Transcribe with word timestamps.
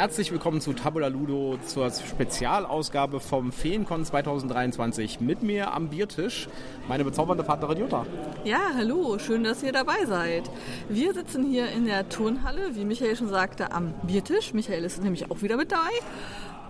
Herzlich 0.00 0.32
willkommen 0.32 0.62
zu 0.62 0.72
Tabula 0.72 1.08
Ludo 1.08 1.58
zur 1.66 1.90
Spezialausgabe 1.90 3.20
vom 3.20 3.52
Feencon 3.52 4.02
2023. 4.02 5.20
Mit 5.20 5.42
mir 5.42 5.74
am 5.74 5.90
Biertisch 5.90 6.48
meine 6.88 7.04
bezaubernde 7.04 7.44
Partnerin 7.44 7.76
Jutta. 7.76 8.06
Ja, 8.44 8.60
hallo, 8.74 9.18
schön, 9.18 9.44
dass 9.44 9.62
ihr 9.62 9.72
dabei 9.72 10.06
seid. 10.06 10.50
Wir 10.88 11.12
sitzen 11.12 11.44
hier 11.44 11.68
in 11.68 11.84
der 11.84 12.08
Turnhalle, 12.08 12.74
wie 12.76 12.86
Michael 12.86 13.14
schon 13.14 13.28
sagte, 13.28 13.72
am 13.72 13.92
Biertisch. 14.04 14.54
Michael 14.54 14.84
ist 14.84 15.02
nämlich 15.02 15.30
auch 15.30 15.42
wieder 15.42 15.58
mit 15.58 15.70
dabei 15.70 15.90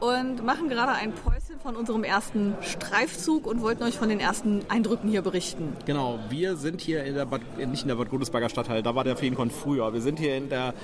und 0.00 0.44
machen 0.44 0.68
gerade 0.68 0.92
ein 0.92 1.12
Päuschen 1.12 1.60
von 1.62 1.76
unserem 1.76 2.04
ersten 2.04 2.54
Streifzug 2.62 3.46
und 3.46 3.60
wollten 3.60 3.82
euch 3.82 3.98
von 3.98 4.08
den 4.08 4.20
ersten 4.20 4.62
Eindrücken 4.68 5.10
hier 5.10 5.22
berichten. 5.22 5.76
Genau, 5.86 6.18
wir 6.28 6.56
sind 6.56 6.80
hier 6.80 7.04
in 7.04 7.14
der 7.14 7.26
Bad, 7.26 7.42
nicht 7.58 7.82
in 7.82 7.88
der 7.88 7.96
Bad 7.96 8.10
Godesberger 8.10 8.48
Stadthalle, 8.48 8.82
da 8.82 8.94
war 8.94 9.04
der 9.04 9.16
Feenkon 9.16 9.50
früher. 9.50 9.92
Wir 9.92 10.00
sind 10.00 10.18
hier 10.18 10.36
in 10.36 10.48
der 10.48 10.74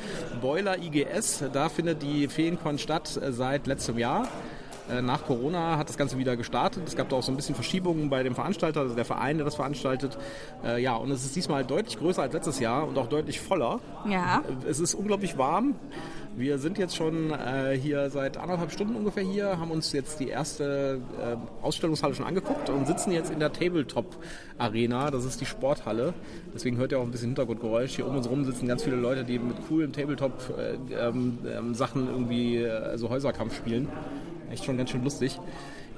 Boiler 0.40 0.78
IGS, 0.78 1.44
da 1.52 1.68
findet 1.68 2.02
die 2.02 2.28
Feenkon 2.28 2.78
statt 2.78 3.18
äh, 3.20 3.32
seit 3.32 3.66
letztem 3.66 3.98
Jahr. 3.98 4.28
Äh, 4.90 5.02
nach 5.02 5.24
Corona 5.24 5.78
hat 5.78 5.88
das 5.88 5.96
Ganze 5.96 6.18
wieder 6.18 6.36
gestartet. 6.36 6.84
Es 6.86 6.96
gab 6.96 7.08
da 7.08 7.16
auch 7.16 7.22
so 7.22 7.32
ein 7.32 7.36
bisschen 7.36 7.54
Verschiebungen 7.54 8.08
bei 8.08 8.22
dem 8.22 8.34
Veranstalter, 8.34 8.80
also 8.80 8.94
der 8.94 9.04
Verein, 9.04 9.36
der 9.38 9.44
das 9.44 9.56
veranstaltet. 9.56 10.16
Äh, 10.64 10.82
ja, 10.82 10.94
und 10.94 11.10
es 11.10 11.24
ist 11.24 11.34
diesmal 11.34 11.64
deutlich 11.64 11.98
größer 11.98 12.22
als 12.22 12.32
letztes 12.32 12.60
Jahr 12.60 12.86
und 12.86 12.96
auch 12.98 13.08
deutlich 13.08 13.40
voller. 13.40 13.80
Ja. 14.08 14.42
Es 14.68 14.78
ist 14.78 14.94
unglaublich 14.94 15.36
warm. 15.38 15.74
Wir 16.38 16.58
sind 16.58 16.76
jetzt 16.76 16.94
schon 16.94 17.30
äh, 17.30 17.78
hier 17.80 18.10
seit 18.10 18.36
anderthalb 18.36 18.70
Stunden 18.70 18.94
ungefähr 18.94 19.22
hier, 19.22 19.58
haben 19.58 19.70
uns 19.70 19.92
jetzt 19.92 20.20
die 20.20 20.28
erste 20.28 21.00
äh, 21.18 21.64
Ausstellungshalle 21.64 22.14
schon 22.14 22.26
angeguckt 22.26 22.68
und 22.68 22.86
sitzen 22.86 23.10
jetzt 23.10 23.30
in 23.30 23.40
der 23.40 23.54
Tabletop-Arena. 23.54 25.10
Das 25.10 25.24
ist 25.24 25.40
die 25.40 25.46
Sporthalle. 25.46 26.12
Deswegen 26.54 26.76
hört 26.76 26.92
ihr 26.92 26.98
auch 26.98 27.04
ein 27.04 27.10
bisschen 27.10 27.28
Hintergrundgeräusch. 27.28 27.96
Hier 27.96 28.06
um 28.06 28.14
uns 28.14 28.28
rum 28.28 28.44
sitzen 28.44 28.68
ganz 28.68 28.82
viele 28.82 28.96
Leute, 28.96 29.24
die 29.24 29.38
mit 29.38 29.66
coolen 29.66 29.94
Tabletop-Sachen 29.94 30.58
äh, 30.58 31.08
ähm, 31.08 31.38
ähm, 31.46 32.08
irgendwie 32.10 32.56
äh, 32.58 32.98
so 32.98 33.08
Häuserkampf 33.08 33.56
spielen. 33.56 33.88
Echt 34.50 34.66
schon 34.66 34.76
ganz 34.76 34.90
schön 34.90 35.04
lustig. 35.04 35.40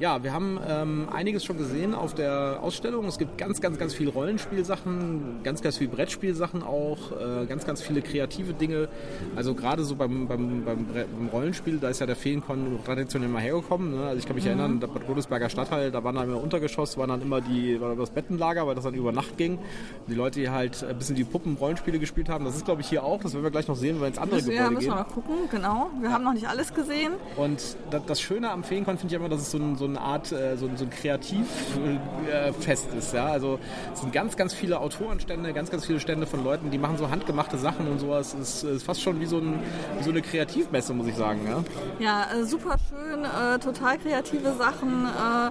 Ja, 0.01 0.23
wir 0.23 0.33
haben 0.33 0.61
ähm, 0.65 1.09
einiges 1.13 1.45
schon 1.45 1.59
gesehen 1.59 1.93
auf 1.93 2.15
der 2.15 2.61
Ausstellung. 2.63 3.07
Es 3.07 3.19
gibt 3.19 3.37
ganz, 3.37 3.61
ganz, 3.61 3.79
ganz 3.79 3.95
viele 3.95 4.11
Rollenspielsachen, 4.11 5.41
ganz, 5.43 5.61
ganz 5.61 5.77
viele 5.77 5.91
Brettspielsachen 5.91 6.63
auch, 6.63 7.11
äh, 7.11 7.47
ganz, 7.47 7.67
ganz 7.67 7.83
viele 7.83 8.01
kreative 8.01 8.55
Dinge. 8.55 8.89
Also 9.35 9.55
gerade 9.55 9.83
so 9.83 9.97
beim, 9.97 10.29
beim, 10.29 10.65
beim, 10.65 10.87
beim, 10.87 11.29
Rollenspiel, 11.33 11.79
da 11.79 11.89
ist 11.89 11.99
ja 11.99 12.07
der 12.07 12.15
Feenkon 12.15 12.79
traditionell 12.85 13.29
mal 13.29 13.43
hergekommen. 13.43 13.97
Ne? 13.97 14.05
Also 14.05 14.19
ich 14.19 14.27
kann 14.27 14.37
mich 14.37 14.45
mhm. 14.45 14.51
erinnern, 14.51 14.81
der 14.81 14.87
Bad 14.87 15.05
Godesberger 15.05 15.49
Stadtteil, 15.49 15.91
da 15.91 16.05
waren 16.05 16.15
dann 16.15 16.29
immer 16.29 16.41
Untergeschoss, 16.41 16.97
waren 16.97 17.09
dann 17.09 17.23
immer 17.23 17.41
die, 17.41 17.81
war 17.81 17.97
das 17.97 18.11
Bettenlager, 18.11 18.69
weil 18.69 18.77
das 18.77 18.85
dann 18.85 18.95
über 18.95 19.11
Nacht 19.11 19.37
ging. 19.37 19.59
Die 20.07 20.15
Leute, 20.15 20.39
die 20.39 20.49
halt 20.49 20.85
ein 20.85 20.97
bisschen 20.97 21.17
die 21.17 21.25
Puppen-Rollenspiele 21.25 21.99
gespielt 21.99 22.29
haben, 22.29 22.45
das 22.45 22.55
ist 22.55 22.65
glaube 22.65 22.83
ich 22.83 22.89
hier 22.89 23.03
auch, 23.03 23.21
das 23.21 23.33
werden 23.33 23.43
wir 23.43 23.51
gleich 23.51 23.67
noch 23.67 23.77
sehen, 23.77 23.97
wenn 23.97 24.03
wir 24.03 24.09
ins 24.09 24.19
andere 24.19 24.37
das, 24.37 24.45
Gebäude 24.45 24.63
ja, 24.63 24.71
müssen 24.71 24.81
gehen. 24.81 24.91
wir 24.91 24.97
mal 24.97 25.05
gucken, 25.05 25.35
genau. 25.51 25.91
Wir 25.99 26.09
ja. 26.09 26.15
haben 26.15 26.23
noch 26.23 26.35
nicht 26.35 26.47
alles 26.47 26.73
gesehen. 26.73 27.15
Und 27.37 27.77
das, 27.91 28.03
das 28.07 28.21
Schöne 28.21 28.51
am 28.51 28.63
Feenkon 28.63 28.97
finde 28.97 29.13
ich 29.13 29.21
immer, 29.21 29.29
dass 29.29 29.41
es 29.41 29.51
so 29.51 29.59
ein, 29.59 29.77
so 29.77 29.88
eine 29.89 30.01
Art, 30.01 30.33
äh, 30.33 30.57
so, 30.57 30.69
so 30.75 30.85
ein 30.85 30.91
Kreativfest 30.91 32.89
ist. 32.97 33.15
Ja? 33.15 33.27
Also 33.27 33.59
es 33.93 34.01
sind 34.01 34.13
ganz, 34.13 34.37
ganz 34.37 34.55
viele 34.55 34.81
Autorenstände, 34.81 35.53
ganz, 35.53 35.71
ganz 35.71 35.87
viele 35.87 36.01
Stände 36.01 36.27
von 36.27 36.45
Leuten, 36.45 36.71
die 36.71 36.79
machen 36.79 36.97
so 36.97 37.11
handgemachte 37.11 37.59
Sachen 37.59 37.89
und 37.89 37.99
sowas. 37.99 38.35
Es 38.35 38.63
ist 38.63 38.85
fast 38.85 39.03
schon 39.03 39.21
wie 39.21 39.27
so, 39.27 39.39
ein, 39.39 39.61
wie 39.99 40.05
so 40.05 40.11
eine 40.11 40.23
Kreativmesse, 40.23 40.95
muss 40.95 41.07
ich 41.07 41.17
sagen. 41.17 41.41
Ja, 41.49 41.65
ja 41.99 42.41
äh, 42.41 42.45
super 42.45 42.77
schön, 42.89 43.25
äh, 43.25 43.59
total 43.59 43.99
kreative 43.99 44.55
Sachen, 44.55 45.07
äh, 45.07 45.49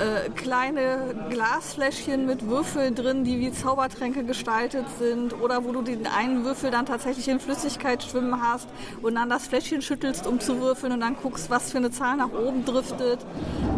äh, 0.00 0.30
kleine 0.30 1.14
Glasfläschchen 1.30 2.26
mit 2.26 2.48
Würfeln 2.48 2.94
drin, 2.94 3.24
die 3.24 3.40
wie 3.40 3.52
Zaubertränke 3.52 4.24
gestaltet 4.24 4.86
sind 4.98 5.40
oder 5.40 5.64
wo 5.64 5.72
du 5.72 5.82
den 5.82 6.06
einen 6.06 6.44
Würfel 6.44 6.70
dann 6.70 6.86
tatsächlich 6.86 7.28
in 7.28 7.40
Flüssigkeit 7.40 8.02
schwimmen 8.02 8.42
hast 8.42 8.68
und 9.02 9.14
dann 9.14 9.28
das 9.28 9.46
Fläschchen 9.46 9.82
schüttelst, 9.82 10.26
um 10.26 10.40
zu 10.40 10.60
würfeln 10.60 10.92
und 10.92 11.00
dann 11.00 11.16
guckst, 11.16 11.50
was 11.50 11.70
für 11.70 11.78
eine 11.78 11.90
Zahl 11.90 12.16
nach 12.16 12.32
oben 12.32 12.64
driftet. 12.64 13.20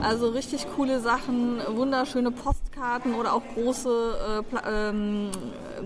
Also 0.01 0.29
richtig 0.31 0.67
coole 0.75 1.01
Sachen, 1.01 1.61
wunderschöne 1.69 2.31
Postkarten 2.31 3.15
oder 3.15 3.35
auch 3.35 3.43
große, 3.55 4.45
äh, 4.53 4.91
ähm, 4.91 5.31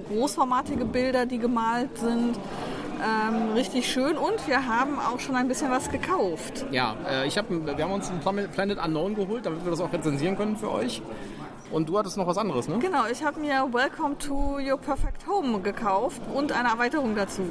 großformatige 0.08 0.84
Bilder, 0.84 1.26
die 1.26 1.38
gemalt 1.38 1.98
sind. 1.98 2.38
Ähm, 2.98 3.52
richtig 3.52 3.92
schön 3.92 4.16
und 4.16 4.46
wir 4.48 4.66
haben 4.66 4.98
auch 4.98 5.20
schon 5.20 5.36
ein 5.36 5.48
bisschen 5.48 5.70
was 5.70 5.90
gekauft. 5.90 6.64
Ja, 6.70 6.96
äh, 7.06 7.26
ich 7.26 7.36
hab, 7.36 7.50
wir 7.50 7.76
haben 7.84 7.92
uns 7.92 8.10
ein 8.10 8.20
Planet 8.20 8.78
Unknown 8.82 9.14
geholt, 9.14 9.44
damit 9.44 9.64
wir 9.64 9.70
das 9.70 9.80
auch 9.80 9.92
rezensieren 9.92 10.36
können 10.36 10.56
für 10.56 10.70
euch. 10.70 11.02
Und 11.70 11.88
du 11.88 11.98
hattest 11.98 12.16
noch 12.16 12.26
was 12.26 12.38
anderes, 12.38 12.68
ne? 12.68 12.78
Genau, 12.78 13.04
ich 13.10 13.24
habe 13.24 13.40
mir 13.40 13.68
Welcome 13.72 14.16
to 14.18 14.58
Your 14.58 14.78
Perfect 14.78 15.26
Home 15.26 15.60
gekauft 15.60 16.22
und 16.32 16.52
eine 16.52 16.68
Erweiterung 16.68 17.16
dazu. 17.16 17.42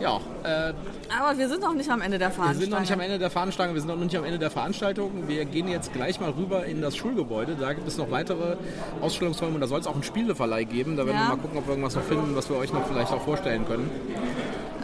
Ja. 0.00 0.20
Äh, 0.44 0.74
Aber 1.16 1.38
wir 1.38 1.48
sind 1.48 1.62
noch 1.62 1.74
nicht 1.74 1.90
am 1.90 2.00
Ende 2.00 2.18
der 2.18 2.30
Veranstaltung. 2.30 2.60
Wir 2.60 2.64
sind 2.64 2.72
noch 2.72 2.80
nicht 2.80 2.92
am 2.92 3.00
Ende 3.00 3.18
der 3.18 3.30
Veranstaltung, 3.30 3.74
wir 3.74 3.80
sind 3.80 3.88
noch 3.88 3.96
nicht 3.96 4.16
am 4.16 4.24
Ende 4.24 4.38
der 4.38 4.50
Veranstaltung. 4.50 5.28
Wir 5.28 5.44
gehen 5.44 5.68
jetzt 5.68 5.92
gleich 5.92 6.20
mal 6.20 6.30
rüber 6.30 6.66
in 6.66 6.82
das 6.82 6.96
Schulgebäude. 6.96 7.56
Da 7.58 7.72
gibt 7.72 7.88
es 7.88 7.96
noch 7.96 8.10
weitere 8.10 8.56
Ausstellungsräume 9.00 9.54
und 9.54 9.60
da 9.60 9.66
soll 9.66 9.80
es 9.80 9.86
auch 9.86 9.94
einen 9.94 10.02
Spieleverleih 10.02 10.64
geben. 10.64 10.96
Da 10.96 11.06
werden 11.06 11.16
ja. 11.16 11.24
wir 11.24 11.36
mal 11.36 11.42
gucken, 11.42 11.58
ob 11.58 11.66
wir 11.66 11.70
irgendwas 11.70 11.94
noch 11.94 12.02
finden, 12.02 12.36
was 12.36 12.48
wir 12.50 12.56
euch 12.56 12.72
noch 12.72 12.86
vielleicht 12.86 13.12
auch 13.12 13.22
vorstellen 13.22 13.66
können. 13.66 13.90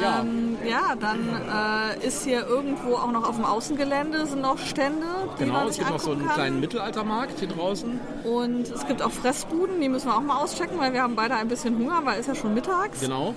Ja, 0.01 0.21
ähm, 0.21 0.57
ja 0.69 0.95
dann 0.99 2.01
äh, 2.01 2.07
ist 2.07 2.25
hier 2.25 2.47
irgendwo 2.47 2.95
auch 2.95 3.13
noch 3.13 3.29
auf 3.29 3.37
dem 3.37 3.45
Außengelände 3.45 4.27
sind 4.27 4.41
noch 4.41 4.59
Stände. 4.59 5.07
genau, 5.39 5.69
es 5.69 5.77
gibt 5.77 5.91
noch 5.91 6.01
so 6.01 6.13
einen 6.13 6.27
kann. 6.27 6.35
kleinen 6.35 6.61
Mittelaltermarkt 6.61 7.39
hier 7.39 7.49
draußen. 7.49 8.01
Und 8.25 8.69
es 8.69 8.87
gibt 8.87 9.03
auch 9.03 9.11
Fressbuden, 9.11 9.81
die 9.81 9.89
müssen 9.89 10.09
wir 10.09 10.17
auch 10.17 10.23
mal 10.23 10.39
auschecken, 10.39 10.79
weil 10.79 10.93
wir 10.93 11.03
haben 11.03 11.15
beide 11.15 11.37
ein 11.37 11.49
bisschen 11.49 11.79
Hunger, 11.79 12.01
weil 12.05 12.19
es 12.19 12.27
ja 12.27 12.35
schon 12.35 12.55
mittags. 12.55 13.01
Genau 13.01 13.35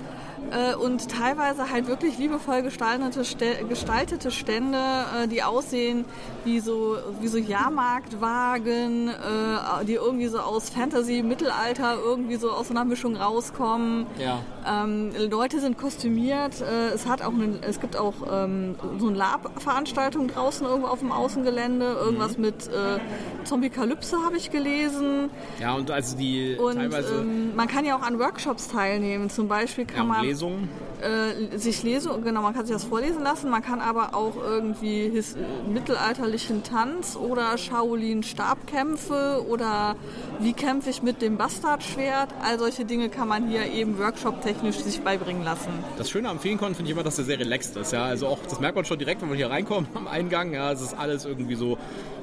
und 0.82 1.10
teilweise 1.10 1.70
halt 1.70 1.88
wirklich 1.88 2.18
liebevoll 2.18 2.62
gestaltete, 2.62 3.64
gestaltete 3.68 4.30
Stände, 4.30 4.78
äh, 4.78 5.28
die 5.28 5.42
aussehen 5.42 6.04
wie 6.44 6.60
so, 6.60 6.96
wie 7.20 7.28
so 7.28 7.38
Jahrmarktwagen, 7.38 9.08
äh, 9.08 9.84
die 9.84 9.94
irgendwie 9.94 10.28
so 10.28 10.38
aus 10.38 10.70
Fantasy, 10.70 11.22
Mittelalter 11.22 11.96
irgendwie 12.02 12.36
so 12.36 12.50
aus 12.50 12.68
so 12.68 12.74
einer 12.74 12.84
Mischung 12.84 13.16
rauskommen. 13.16 14.06
Ja. 14.18 14.38
Ähm, 14.66 15.10
Leute 15.30 15.60
sind 15.60 15.78
kostümiert. 15.78 16.60
Äh, 16.60 16.94
es 16.94 17.06
hat 17.06 17.22
auch 17.22 17.32
eine, 17.32 17.58
es 17.62 17.80
gibt 17.80 17.96
auch 17.96 18.14
ähm, 18.30 18.76
so 18.98 19.08
eine 19.08 19.16
Lab-Veranstaltung 19.16 20.28
draußen 20.28 20.66
irgendwo 20.66 20.88
auf 20.88 21.00
dem 21.00 21.12
Außengelände. 21.12 21.84
Irgendwas 22.04 22.36
mhm. 22.36 22.44
mit 22.44 22.68
äh, 22.68 22.98
Zombie-Kalypse 23.44 24.18
habe 24.24 24.36
ich 24.36 24.50
gelesen. 24.50 25.30
Ja, 25.60 25.74
und 25.74 25.90
also 25.90 26.16
die 26.16 26.56
und, 26.56 26.76
teilweise... 26.76 27.20
Ähm, 27.20 27.54
man 27.56 27.68
kann 27.68 27.84
ja 27.84 27.96
auch 27.96 28.02
an 28.02 28.18
Workshops 28.18 28.68
teilnehmen. 28.68 29.30
Zum 29.30 29.48
Beispiel 29.48 29.86
kann 29.86 29.96
ja, 29.96 30.04
man 30.04 30.24
Lesungen? 30.26 30.68
Äh, 31.00 31.58
sich 31.58 31.82
Lesungen, 31.82 32.22
genau, 32.24 32.42
man 32.42 32.54
kann 32.54 32.66
sich 32.66 32.74
das 32.74 32.84
vorlesen 32.84 33.22
lassen, 33.22 33.50
man 33.50 33.62
kann 33.62 33.80
aber 33.80 34.14
auch 34.14 34.36
irgendwie 34.36 35.08
his, 35.10 35.36
mittelalterlichen 35.70 36.62
Tanz 36.62 37.16
oder 37.16 37.58
Shaolin 37.58 38.22
Stabkämpfe 38.22 39.44
oder 39.48 39.96
wie 40.40 40.52
kämpfe 40.52 40.90
ich 40.90 41.02
mit 41.02 41.22
dem 41.22 41.36
Bastardschwert, 41.36 42.30
all 42.42 42.58
solche 42.58 42.84
Dinge 42.84 43.08
kann 43.10 43.28
man 43.28 43.48
hier 43.48 43.70
eben 43.72 43.98
workshop-technisch 43.98 44.76
sich 44.76 45.00
beibringen 45.02 45.44
lassen. 45.44 45.70
Das 45.98 46.10
Schöne 46.10 46.28
am 46.30 46.38
Feenkon 46.38 46.74
finde 46.74 46.90
ich 46.90 46.96
immer, 46.96 47.04
dass 47.04 47.18
er 47.18 47.24
sehr 47.24 47.38
relaxed 47.38 47.76
ist, 47.76 47.92
ja, 47.92 48.04
also 48.04 48.26
auch, 48.26 48.38
das 48.48 48.58
merkt 48.58 48.76
man 48.76 48.84
schon 48.84 48.98
direkt, 48.98 49.20
wenn 49.20 49.28
man 49.28 49.36
hier 49.36 49.50
reinkommt 49.50 49.88
am 49.94 50.06
Eingang, 50.08 50.54
ja, 50.54 50.72
es 50.72 50.80
ist 50.80 50.94
alles 50.94 51.24
irgendwie 51.24 51.56
so 51.56 51.76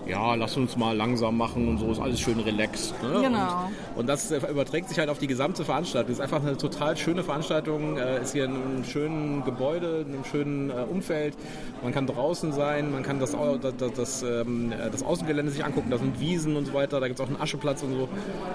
ja, 0.05 0.35
lass 0.35 0.57
uns 0.57 0.75
mal 0.75 0.95
langsam 0.95 1.37
machen 1.37 1.67
und 1.67 1.77
so, 1.77 1.91
ist 1.91 1.99
alles 1.99 2.19
schön 2.19 2.39
relaxed. 2.39 2.93
Ne? 3.03 3.21
Genau. 3.21 3.69
Und, 3.95 4.01
und, 4.01 4.09
das 4.09 4.31
überträgt 4.31 4.89
sich 4.89 4.99
halt 4.99 5.09
auf 5.09 5.19
die 5.19 5.27
gesamte 5.27 5.63
Veranstaltung. 5.63 6.11
Es 6.11 6.17
ist 6.17 6.23
einfach 6.23 6.41
eine 6.41 6.57
total 6.57 6.97
schöne 6.97 7.23
Veranstaltung, 7.23 7.97
äh, 7.97 8.21
ist 8.21 8.33
hier 8.33 8.45
in 8.45 8.55
einem 8.55 8.83
schönen 8.83 9.43
Gebäude, 9.45 10.05
in 10.07 10.13
einem 10.13 10.25
schönen 10.25 10.69
äh, 10.69 10.73
Umfeld. 10.89 11.35
Man 11.81 11.93
kann 11.93 12.07
draußen 12.07 12.51
sein, 12.51 12.91
man 12.91 13.03
kann 13.03 13.19
das, 13.19 13.35
das, 13.61 13.93
das, 13.95 14.23
ähm, 14.23 14.73
das 14.91 15.03
Außengelände 15.03 15.51
sich 15.51 15.63
angucken, 15.63 15.89
da 15.89 15.97
sind 15.97 16.19
Wiesen 16.19 16.55
und 16.55 16.65
so 16.65 16.73
weiter, 16.73 16.99
da 16.99 17.07
gibt 17.07 17.19
es 17.19 17.25
auch 17.25 17.29
einen 17.29 17.41
Ascheplatz 17.41 17.83
und 17.83 17.93
so. 17.93 18.09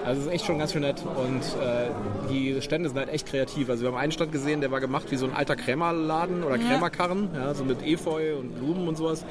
Also 0.05 0.21
es 0.21 0.27
ist 0.27 0.33
echt 0.33 0.45
schon 0.45 0.59
ganz 0.59 0.73
schön 0.73 0.81
nett 0.81 1.03
und 1.03 1.41
äh, 1.63 1.89
die 2.31 2.61
Stände 2.61 2.89
sind 2.89 2.97
halt 2.97 3.09
echt 3.09 3.27
kreativ. 3.27 3.69
Also 3.69 3.83
wir 3.83 3.91
haben 3.91 3.97
einen 3.97 4.11
Stand 4.11 4.31
gesehen, 4.31 4.61
der 4.61 4.71
war 4.71 4.79
gemacht 4.79 5.07
wie 5.09 5.15
so 5.15 5.25
ein 5.25 5.33
alter 5.33 5.55
Krämerladen 5.55 6.43
oder 6.43 6.57
Krämerkarren, 6.57 7.29
ja, 7.33 7.53
so 7.53 7.63
mit 7.63 7.85
Efeu 7.85 8.37
und 8.37 8.55
Blumen 8.55 8.87
und 8.87 8.97
sowas. 8.97 9.25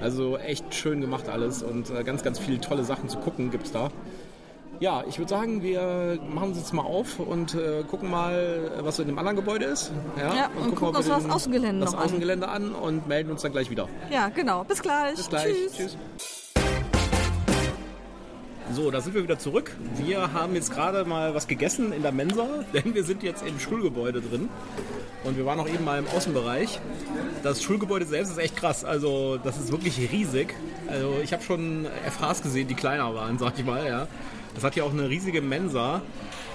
Also 0.00 0.38
echt 0.38 0.74
schön 0.74 1.00
gemacht 1.00 1.28
alles 1.28 1.63
und 1.64 1.90
äh, 1.90 2.04
ganz, 2.04 2.22
ganz 2.22 2.38
viele 2.38 2.60
tolle 2.60 2.84
Sachen 2.84 3.08
zu 3.08 3.18
gucken 3.18 3.50
gibt 3.50 3.66
es 3.66 3.72
da. 3.72 3.90
Ja, 4.80 5.04
ich 5.08 5.18
würde 5.18 5.30
sagen, 5.30 5.62
wir 5.62 6.18
machen 6.28 6.48
uns 6.48 6.58
jetzt 6.58 6.72
mal 6.72 6.82
auf 6.82 7.20
und 7.20 7.54
äh, 7.54 7.84
gucken 7.88 8.10
mal, 8.10 8.72
was 8.80 8.96
so 8.96 9.02
in 9.02 9.08
dem 9.08 9.18
anderen 9.18 9.36
Gebäude 9.36 9.66
ist. 9.66 9.92
Ja, 10.18 10.34
ja 10.34 10.50
und, 10.56 10.70
und 10.70 10.74
gucken, 10.74 10.96
uns 10.96 11.06
das 11.06 11.30
Außengelände 11.30 11.84
das 11.84 11.94
Außengelände 11.94 12.48
an. 12.48 12.74
an 12.74 12.74
und 12.74 13.06
melden 13.06 13.30
uns 13.30 13.42
dann 13.42 13.52
gleich 13.52 13.70
wieder. 13.70 13.88
Ja, 14.10 14.28
genau. 14.28 14.64
Bis 14.64 14.82
gleich. 14.82 15.16
Bis 15.16 15.28
gleich. 15.28 15.54
Tschüss. 15.54 15.76
Tschüss. 15.76 15.96
So, 18.74 18.90
da 18.90 19.00
sind 19.00 19.14
wir 19.14 19.22
wieder 19.22 19.38
zurück. 19.38 19.70
Wir 20.04 20.32
haben 20.32 20.56
jetzt 20.56 20.72
gerade 20.72 21.04
mal 21.04 21.32
was 21.32 21.46
gegessen 21.46 21.92
in 21.92 22.02
der 22.02 22.10
Mensa, 22.10 22.64
denn 22.74 22.92
wir 22.92 23.04
sind 23.04 23.22
jetzt 23.22 23.46
im 23.46 23.60
Schulgebäude 23.60 24.20
drin. 24.20 24.48
Und 25.22 25.36
wir 25.36 25.46
waren 25.46 25.60
auch 25.60 25.68
eben 25.68 25.84
mal 25.84 26.00
im 26.00 26.08
Außenbereich. 26.08 26.80
Das 27.44 27.62
Schulgebäude 27.62 28.04
selbst 28.04 28.32
ist 28.32 28.38
echt 28.38 28.56
krass. 28.56 28.84
Also, 28.84 29.38
das 29.38 29.58
ist 29.58 29.70
wirklich 29.70 30.10
riesig. 30.10 30.56
Also, 30.88 31.18
ich 31.22 31.32
habe 31.32 31.44
schon 31.44 31.86
FHs 32.18 32.42
gesehen, 32.42 32.66
die 32.66 32.74
kleiner 32.74 33.14
waren, 33.14 33.38
sag 33.38 33.56
ich 33.56 33.64
mal, 33.64 33.86
ja. 33.86 34.08
Das 34.56 34.64
hat 34.64 34.74
hier 34.74 34.84
auch 34.84 34.92
eine 34.92 35.08
riesige 35.08 35.40
Mensa. 35.40 36.02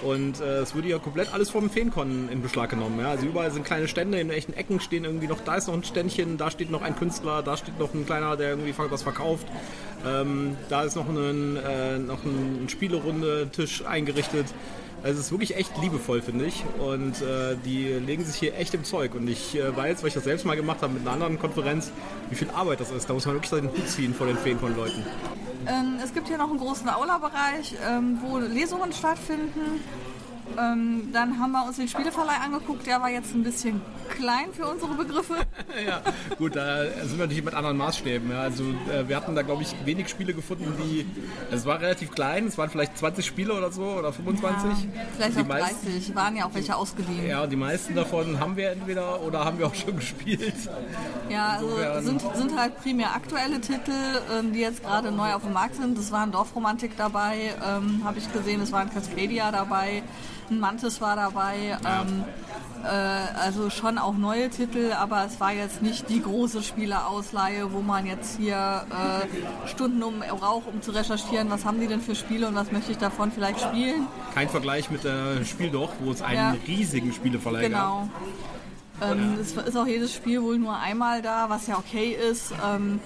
Und 0.02 0.40
äh, 0.40 0.60
es 0.60 0.76
würde 0.76 0.88
ja 0.88 0.98
komplett 0.98 1.34
alles 1.34 1.50
vom 1.50 1.70
Feencon 1.70 2.30
in 2.32 2.42
Beschlag 2.42 2.70
genommen. 2.70 3.00
Ja? 3.00 3.10
Also 3.10 3.26
überall 3.26 3.52
sind 3.52 3.66
kleine 3.66 3.88
Stände, 3.88 4.20
in 4.20 4.30
echten 4.30 4.54
Ecken 4.54 4.80
stehen 4.80 5.04
irgendwie 5.04 5.28
noch, 5.28 5.42
da 5.42 5.56
ist 5.56 5.68
noch 5.68 5.74
ein 5.74 5.84
Ständchen, 5.84 6.38
da 6.38 6.50
steht 6.52 6.72
noch 6.72 6.82
ein 6.82 6.96
Künstler, 6.96 7.42
da 7.44 7.58
steht 7.58 7.78
noch 7.80 7.94
ein 7.94 8.06
kleiner, 8.06 8.38
der 8.38 8.52
irgendwie 8.52 8.74
was 8.78 9.04
verkauft. 9.04 9.48
Ähm, 10.06 10.56
da 10.70 10.84
ist 10.84 10.96
noch, 10.96 11.10
einen, 11.10 11.58
äh, 11.58 11.98
noch 12.00 12.24
ein 12.24 12.70
Spielerunde-Tisch 12.70 13.86
eingerichtet. 13.86 14.46
Also 15.02 15.20
es 15.20 15.28
ist 15.28 15.32
wirklich 15.32 15.56
echt 15.56 15.78
liebevoll, 15.82 16.22
finde 16.22 16.46
ich. 16.46 16.64
Und 16.80 17.22
äh, 17.22 17.56
die 17.66 17.88
legen 18.06 18.24
sich 18.24 18.36
hier 18.36 18.58
echt 18.58 18.74
im 18.74 18.84
Zeug. 18.84 19.16
Und 19.16 19.28
ich 19.30 19.58
äh, 19.58 19.76
weiß, 19.76 20.02
weil 20.02 20.10
ich 20.10 20.14
das 20.14 20.24
selbst 20.24 20.46
mal 20.46 20.56
gemacht 20.56 20.82
habe 20.82 20.94
mit 20.94 21.04
einer 21.04 21.12
anderen 21.12 21.40
Konferenz, 21.40 21.92
wie 22.30 22.36
viel 22.36 22.50
Arbeit 22.50 22.80
das 22.80 22.92
ist. 22.92 23.10
Da 23.10 23.14
muss 23.14 23.26
man 23.26 23.36
wirklich 23.36 23.52
den 23.52 23.70
Hut 23.70 23.88
ziehen 23.88 24.14
vor 24.14 24.28
den 24.28 24.38
Feencon-Leuten. 24.38 25.00
Ähm, 25.00 25.49
es 26.04 26.14
gibt 26.14 26.28
hier 26.28 26.38
noch 26.38 26.50
einen 26.50 26.60
großen 26.60 26.88
Aula-Bereich, 26.90 27.76
ähm, 27.88 28.20
wo 28.22 28.38
Lesungen 28.38 28.94
stattfinden. 28.94 29.84
Ähm, 30.58 31.10
dann 31.14 31.40
haben 31.40 31.52
wir 31.52 31.66
uns 31.66 31.78
den 31.78 31.88
Spieleverleih 31.88 32.38
angeguckt, 32.44 32.86
der 32.88 33.02
war 33.02 33.10
jetzt 33.10 33.34
ein 33.34 33.44
bisschen 33.44 33.82
klein 34.10 34.48
für 34.52 34.68
unsere 34.68 34.94
Begriffe. 34.94 35.36
ja, 35.88 36.02
gut, 36.38 36.56
da 36.56 36.84
sind 36.84 37.18
wir 37.18 37.26
natürlich 37.26 37.44
mit 37.44 37.54
anderen 37.54 37.78
Maßstäben. 37.78 38.32
Ja. 38.32 38.42
Also 38.42 38.64
äh, 38.64 39.08
wir 39.08 39.16
hatten 39.16 39.36
da, 39.36 39.42
glaube 39.42 39.62
ich, 39.62 39.76
wenig 39.86 40.10
Spiele 40.10 40.34
gefunden, 40.34 40.74
die. 40.78 41.06
Also 41.46 41.58
es 41.58 41.66
war 41.66 41.80
relativ 41.80 42.12
klein, 42.12 42.48
es 42.48 42.58
waren 42.58 42.70
vielleicht 42.70 42.98
20 42.98 43.26
Spiele 43.26 43.54
oder 43.54 43.72
so 43.72 43.84
oder 43.84 44.12
25. 44.12 44.70
Ja, 44.70 45.02
vielleicht 45.16 45.38
die 45.38 45.42
auch 45.42 45.48
30, 45.48 46.16
waren 46.16 46.36
ja 46.36 46.46
auch 46.46 46.54
welche 46.54 46.76
ausgeliehen. 46.76 47.28
Ja, 47.28 47.48
die 47.48 47.56
meisten 47.56 47.96
davon 47.96 48.40
haben 48.40 48.56
wir 48.56 48.72
entweder 48.72 49.22
oder 49.22 49.46
haben 49.46 49.60
wir 49.60 49.68
auch 49.68 49.76
schon 49.76 49.96
gespielt. 50.00 50.54
Ja, 51.30 51.60
also 51.94 52.08
sind, 52.10 52.22
sind 52.36 52.58
halt 52.58 52.82
primär 52.82 53.16
aktuelle 53.16 53.62
Titel, 53.62 53.92
ähm, 54.38 54.54
die 54.54 54.60
jetzt 54.60 54.84
gerade 54.84 55.12
neu 55.12 55.34
auf 55.34 55.44
dem 55.44 55.54
Markt 55.54 55.76
sind. 55.76 55.98
Es 55.98 56.12
waren 56.12 56.32
Dorfromantik 56.32 56.98
dabei, 56.98 57.54
ähm, 57.66 58.02
habe 58.04 58.18
ich 58.18 58.32
gesehen, 58.32 58.62
es 58.62 58.72
waren 58.72 58.90
Cascadia 58.92 59.52
dabei. 59.52 60.04
Ein 60.50 60.60
Mantis 60.60 61.02
war 61.02 61.16
dabei. 61.16 61.78
Ähm, 61.86 62.24
äh, 62.84 62.88
also 62.88 63.70
schon 63.70 63.98
auch 63.98 64.16
neue 64.16 64.50
Titel, 64.50 64.94
aber 64.98 65.26
es 65.26 65.40
war 65.40 65.52
jetzt 65.52 65.82
nicht 65.82 66.10
die 66.10 66.22
große 66.22 66.64
Spielerausleihe, 66.64 67.74
wo 67.74 67.82
man 67.82 68.06
jetzt 68.06 68.38
hier 68.38 68.86
äh, 68.90 69.68
Stunden 69.68 70.02
um 70.02 70.20
braucht, 70.20 70.68
um 70.68 70.82
zu 70.82 70.92
recherchieren, 70.92 71.50
was 71.50 71.66
haben 71.66 71.80
die 71.80 71.88
denn 71.88 72.02
für 72.02 72.16
Spiele 72.16 72.48
und 72.48 72.56
was 72.56 72.72
möchte 72.72 72.92
ich 72.92 72.98
davon 72.98 73.32
vielleicht 73.32 73.60
spielen. 73.60 74.08
Kein 74.34 74.50
Vergleich 74.50 74.90
mit 74.90 75.04
der 75.04 75.44
Spiel 75.46 75.70
doch, 75.70 75.92
wo 76.04 76.12
es 76.12 76.22
einen 76.22 76.38
ja. 76.38 76.56
riesigen 76.68 77.12
Spieleverleih 77.12 77.64
genau. 77.64 77.78
gab. 77.78 78.10
Genau. 79.00 79.12
Ähm, 79.12 79.38
es 79.40 79.54
ist 79.54 79.78
auch 79.78 79.88
jedes 79.88 80.14
Spiel 80.14 80.42
wohl 80.42 80.58
nur 80.58 80.78
einmal 80.78 81.22
da, 81.22 81.50
was 81.50 81.68
ja 81.68 81.78
okay 81.78 82.18
ist. 82.32 82.54
Ähm, 82.66 83.00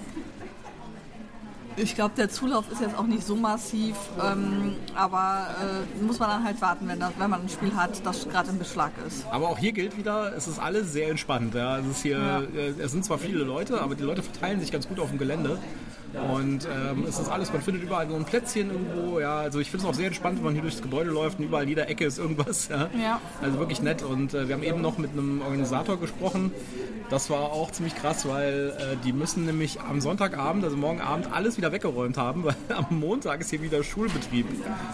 ich 1.76 1.94
glaube, 1.94 2.14
der 2.16 2.28
Zulauf 2.28 2.70
ist 2.70 2.80
jetzt 2.80 2.96
auch 2.96 3.06
nicht 3.06 3.26
so 3.26 3.36
massiv, 3.36 3.96
ähm, 4.22 4.76
aber 4.94 5.48
äh, 5.60 6.02
muss 6.02 6.18
man 6.18 6.30
dann 6.30 6.44
halt 6.44 6.60
warten, 6.60 6.86
wenn, 6.88 7.00
das, 7.00 7.12
wenn 7.18 7.30
man 7.30 7.42
ein 7.42 7.48
Spiel 7.48 7.74
hat, 7.74 8.04
das 8.04 8.28
gerade 8.28 8.50
im 8.50 8.58
Beschlag 8.58 8.92
ist. 9.06 9.26
Aber 9.30 9.48
auch 9.48 9.58
hier 9.58 9.72
gilt 9.72 9.96
wieder, 9.96 10.34
es 10.36 10.46
ist 10.46 10.58
alles 10.58 10.92
sehr 10.92 11.08
entspannt. 11.08 11.54
Ja. 11.54 11.78
Es, 11.78 11.86
ist 11.86 12.02
hier, 12.02 12.18
ja. 12.18 12.40
äh, 12.40 12.74
es 12.78 12.92
sind 12.92 13.04
zwar 13.04 13.18
viele 13.18 13.44
Leute, 13.44 13.80
aber 13.80 13.94
die 13.94 14.02
Leute 14.02 14.22
verteilen 14.22 14.60
sich 14.60 14.70
ganz 14.70 14.88
gut 14.88 15.00
auf 15.00 15.10
dem 15.10 15.18
Gelände. 15.18 15.58
Und 16.14 16.66
ähm, 16.66 17.04
es 17.08 17.18
ist 17.18 17.28
alles, 17.28 17.52
man 17.52 17.62
findet 17.62 17.82
überall 17.82 18.08
so 18.08 18.14
ein 18.14 18.24
Plätzchen 18.24 18.70
irgendwo. 18.70 19.20
Ja, 19.20 19.38
also 19.38 19.58
ich 19.60 19.70
finde 19.70 19.86
es 19.86 19.90
auch 19.90 19.94
sehr 19.94 20.06
entspannt, 20.06 20.38
wenn 20.38 20.44
man 20.44 20.54
hier 20.54 20.62
durchs 20.62 20.82
Gebäude 20.82 21.10
läuft 21.10 21.38
und 21.38 21.46
überall 21.46 21.64
in 21.64 21.70
jeder 21.70 21.88
Ecke 21.88 22.04
ist 22.04 22.18
irgendwas. 22.18 22.68
Ja. 22.68 22.88
ja. 23.00 23.20
Also 23.42 23.58
wirklich 23.58 23.82
nett. 23.82 24.02
Und 24.02 24.34
äh, 24.34 24.48
wir 24.48 24.54
haben 24.54 24.62
eben 24.62 24.80
noch 24.80 24.98
mit 24.98 25.12
einem 25.12 25.42
Organisator 25.42 25.98
gesprochen. 25.98 26.52
Das 27.10 27.28
war 27.28 27.52
auch 27.52 27.70
ziemlich 27.70 27.94
krass, 27.94 28.26
weil 28.26 28.72
äh, 28.78 28.96
die 29.04 29.12
müssen 29.12 29.44
nämlich 29.44 29.80
am 29.80 30.00
Sonntagabend, 30.00 30.64
also 30.64 30.76
morgen 30.76 31.00
Abend, 31.00 31.32
alles 31.32 31.56
wieder 31.56 31.70
weggeräumt 31.70 32.16
haben, 32.16 32.44
weil 32.44 32.56
am 32.74 32.98
Montag 32.98 33.40
ist 33.40 33.50
hier 33.50 33.60
wieder 33.60 33.82
Schulbetrieb. 33.84 34.46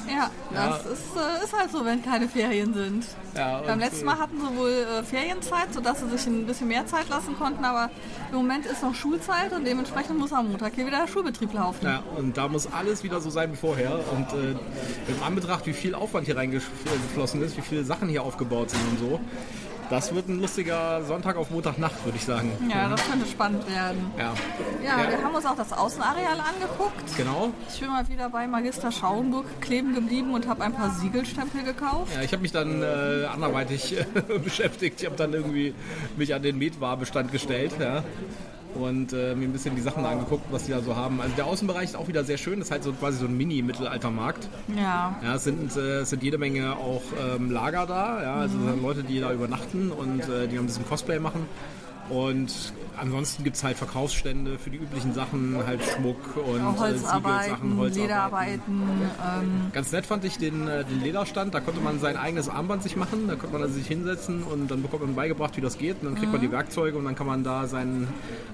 Ja, 0.09 0.31
ja. 0.53 0.69
das 0.69 0.87
ist, 0.87 1.17
äh, 1.17 1.45
ist, 1.45 1.57
halt 1.57 1.71
so, 1.71 1.85
wenn 1.85 2.03
keine 2.03 2.29
Ferien 2.29 2.75
sind. 2.75 3.07
Ja, 3.37 3.61
Beim 3.61 3.79
letzten 3.79 4.05
Mal 4.05 4.19
hatten 4.19 4.39
sie 4.41 4.59
wohl 4.59 4.71
äh, 4.71 5.03
Ferienzeit, 5.05 5.73
sodass 5.73 6.01
sie 6.01 6.09
sich 6.09 6.27
ein 6.27 6.47
bisschen 6.47 6.69
mehr 6.69 6.87
Zeit 6.87 7.09
lassen 7.09 7.37
konnten, 7.39 7.65
aber 7.65 7.91
im 8.31 8.37
Moment 8.37 8.67
ist 8.67 8.83
noch 8.83 8.95
Schulzeit 8.95 9.53
und 9.53 9.65
dementsprechend 9.65 10.19
muss 10.19 10.33
am 10.33 10.49
Montag 10.49 10.75
hier 10.75 10.87
wieder 10.87 11.07
Schulbetrieb 11.11 11.53
laufen. 11.53 11.85
Ja, 11.85 12.03
und 12.17 12.37
da 12.37 12.49
muss 12.49 12.67
alles 12.73 13.03
wieder 13.03 13.21
so 13.21 13.31
sein 13.31 13.53
wie 13.53 13.57
vorher. 13.57 14.01
Und 14.13 14.33
äh, 14.33 14.53
im 15.11 15.23
Anbetracht, 15.25 15.67
wie 15.67 15.73
viel 15.73 15.95
Aufwand 15.95 16.27
hier 16.27 16.37
reingeflossen 16.37 17.43
ist, 17.43 17.57
wie 17.57 17.63
viele 17.63 17.85
Sachen 17.85 18.09
hier 18.09 18.23
aufgebaut 18.23 18.71
sind 18.71 18.81
und 18.91 18.99
so, 18.99 19.21
das 19.91 20.15
wird 20.15 20.29
ein 20.29 20.41
lustiger 20.41 21.03
Sonntag 21.03 21.37
auf 21.37 21.51
Montagnacht, 21.51 22.05
würde 22.05 22.17
ich 22.17 22.25
sagen. 22.25 22.53
Ja, 22.71 22.89
das 22.89 23.05
könnte 23.11 23.27
spannend 23.27 23.69
werden. 23.69 24.13
Ja. 24.17 24.33
ja. 24.85 25.03
Ja, 25.03 25.11
wir 25.11 25.23
haben 25.23 25.35
uns 25.35 25.45
auch 25.45 25.57
das 25.57 25.73
Außenareal 25.73 26.39
angeguckt. 26.39 27.17
Genau. 27.17 27.51
Ich 27.69 27.81
bin 27.81 27.89
mal 27.89 28.09
wieder 28.09 28.31
bei 28.31 28.47
Magister 28.47 28.93
Schauenburg 28.93 29.47
kleben 29.61 29.93
geblieben 29.93 30.33
und 30.33 30.47
habe 30.47 30.63
ein 30.63 30.73
paar 30.73 30.91
Siegelstempel 30.91 31.65
gekauft. 31.65 32.13
Ja, 32.15 32.23
ich 32.23 32.33
habe 32.33 32.43
mich 32.43 32.53
dann 32.53 32.83
äh, 32.83 33.27
anderweitig 33.27 33.99
äh, 33.99 34.05
beschäftigt. 34.39 35.01
Ich 35.01 35.07
habe 35.07 35.17
dann 35.17 35.33
irgendwie 35.33 35.75
mich 36.17 36.35
an 36.35 36.43
den 36.43 36.57
Metwa-Bestand 36.59 37.33
gestellt. 37.33 37.73
Ja 37.81 38.05
und 38.75 39.13
äh, 39.13 39.35
mir 39.35 39.47
ein 39.47 39.53
bisschen 39.53 39.75
die 39.77 39.83
Sachen 39.83 40.05
angeguckt, 40.05 40.45
was 40.51 40.65
die 40.65 40.73
da 40.73 40.81
so 40.81 40.97
haben. 40.97 41.21
Also 41.21 41.35
der 41.37 41.47
Außenbereich 41.47 41.85
ist 41.85 41.97
auch 41.97 42.09
wieder 42.09 42.25
sehr 42.25 42.39
schön. 42.39 42.59
Das 42.59 42.69
ist 42.69 42.73
halt 42.73 42.85
so 42.85 42.93
quasi 42.93 43.19
so 43.19 43.27
ein 43.27 43.37
Mini-Mittelaltermarkt. 43.37 44.49
Ja. 44.77 45.19
Ja, 45.23 45.35
es 45.35 45.45
sind, 45.45 45.77
äh, 45.77 46.01
es 46.01 46.11
sind 46.11 46.23
jede 46.23 46.39
Menge 46.39 46.77
auch 46.77 47.03
ähm, 47.35 47.51
Lager 47.51 47.87
da. 47.87 48.23
Ja, 48.23 48.35
also 48.35 48.57
mhm. 48.57 48.83
Leute, 48.83 49.03
die 49.03 49.21
da 49.21 49.33
übernachten 49.33 49.91
und 49.91 50.21
äh, 50.29 50.49
die 50.49 50.59
ein 50.59 50.67
bisschen 50.67 50.87
Cosplay 50.87 51.19
machen. 51.19 51.47
Und 52.11 52.73
ansonsten 52.97 53.45
gibt 53.45 53.57
es 53.57 53.65
halt 53.65 53.77
Verkaufsstände 53.77 54.59
für 54.59 54.71
die 54.71 54.79
üblichen 54.79 55.15
Sachen, 55.15 55.57
halt 55.65 55.81
Schmuck 55.83 56.37
und 56.37 56.61
Auch 56.61 56.79
Holzarbeiten, 56.79 57.79
Holzarbeiten. 57.79 58.03
Lederarbeiten. 58.03 58.83
Ähm. 59.43 59.71
Ganz 59.73 59.93
nett 59.93 60.07
fand 60.07 60.25
ich 60.25 60.37
den, 60.37 60.67
äh, 60.67 60.85
den 60.85 61.01
Lederstand, 61.01 61.55
da 61.55 61.61
konnte 61.61 61.81
man 61.81 62.01
sein 62.01 62.17
eigenes 62.17 62.49
Armband 62.49 62.83
sich 62.83 62.97
machen, 62.97 63.29
da 63.29 63.37
konnte 63.37 63.53
man 63.53 63.63
also 63.63 63.75
sich 63.75 63.87
hinsetzen 63.87 64.43
und 64.43 64.71
dann 64.71 64.83
bekommt 64.83 65.03
man 65.03 65.15
beigebracht, 65.15 65.57
wie 65.57 65.61
das 65.61 65.79
geht 65.79 65.99
und 66.01 66.07
dann 66.07 66.15
kriegt 66.15 66.27
mhm. 66.27 66.33
man 66.33 66.41
die 66.41 66.53
Werkzeuge 66.53 66.99
und 66.99 67.05
dann 67.05 67.15
kann 67.15 67.27
man 67.27 67.45
da 67.45 67.67
sein 67.67 68.09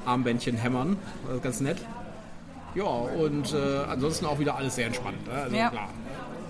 Armbändchen 0.05 0.57
hämmern. 0.57 0.97
Das 1.27 1.37
ist 1.37 1.43
ganz 1.43 1.61
nett. 1.61 1.79
Ja, 2.75 2.85
und 2.85 3.55
äh, 3.55 3.85
ansonsten 3.89 4.27
auch 4.27 4.39
wieder 4.39 4.55
alles 4.57 4.75
sehr 4.75 4.87
entspannt. 4.87 5.27
Ne? 5.27 5.33
Also 5.33 5.57
ja. 5.57 5.71
klar, 5.71 5.89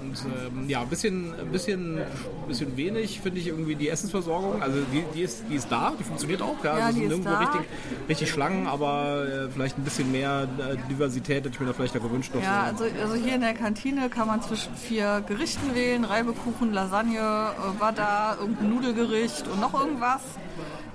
und 0.07 0.25
ähm, 0.25 0.69
ja, 0.69 0.83
ein 0.83 0.89
bisschen, 0.89 1.35
ein 1.39 1.51
bisschen, 1.51 2.01
bisschen 2.47 2.77
wenig 2.77 3.21
finde 3.21 3.41
ich 3.41 3.49
irgendwie 3.49 3.75
die 3.75 3.89
Essensversorgung. 3.89 4.63
Also 4.63 4.79
die, 4.93 5.03
die, 5.15 5.23
ist, 5.23 5.45
die 5.51 5.57
ist 5.57 5.71
da, 5.71 5.93
die 5.99 6.05
funktioniert 6.05 6.43
auch. 6.43 6.63
Ja, 6.63 6.79
ja 6.79 6.87
also 6.87 6.99
sind 6.99 7.09
nirgendwo 7.09 7.35
richtig, 7.35 7.61
richtig 8.09 8.31
Schlangen, 8.31 8.67
aber 8.67 9.27
äh, 9.27 9.49
vielleicht 9.51 9.79
ein 9.79 9.85
bisschen 9.85 10.11
mehr 10.13 10.49
äh, 10.59 10.77
Diversität 10.89 11.45
hätte 11.45 11.49
ich 11.51 11.61
mir 11.61 11.67
da 11.67 11.73
vielleicht 11.73 11.97
auch 11.97 12.03
gewünscht. 12.03 12.33
Ja, 12.43 12.65
also, 12.65 12.85
also 13.03 13.15
hier 13.15 13.35
in 13.35 13.41
der 13.41 13.55
Kantine 13.55 14.09
kann 14.09 14.27
man 14.27 14.43
zwischen 14.43 14.75
vier 14.75 15.23
Gerichten 15.27 15.75
wählen. 15.75 16.05
Reibekuchen, 16.05 16.73
Lasagne, 16.73 17.19
äh, 17.19 17.81
Wada, 17.81 18.37
irgendein 18.41 18.71
Nudelgericht 18.71 19.47
und 19.49 19.61
noch 19.61 19.75
irgendwas. 19.75 20.23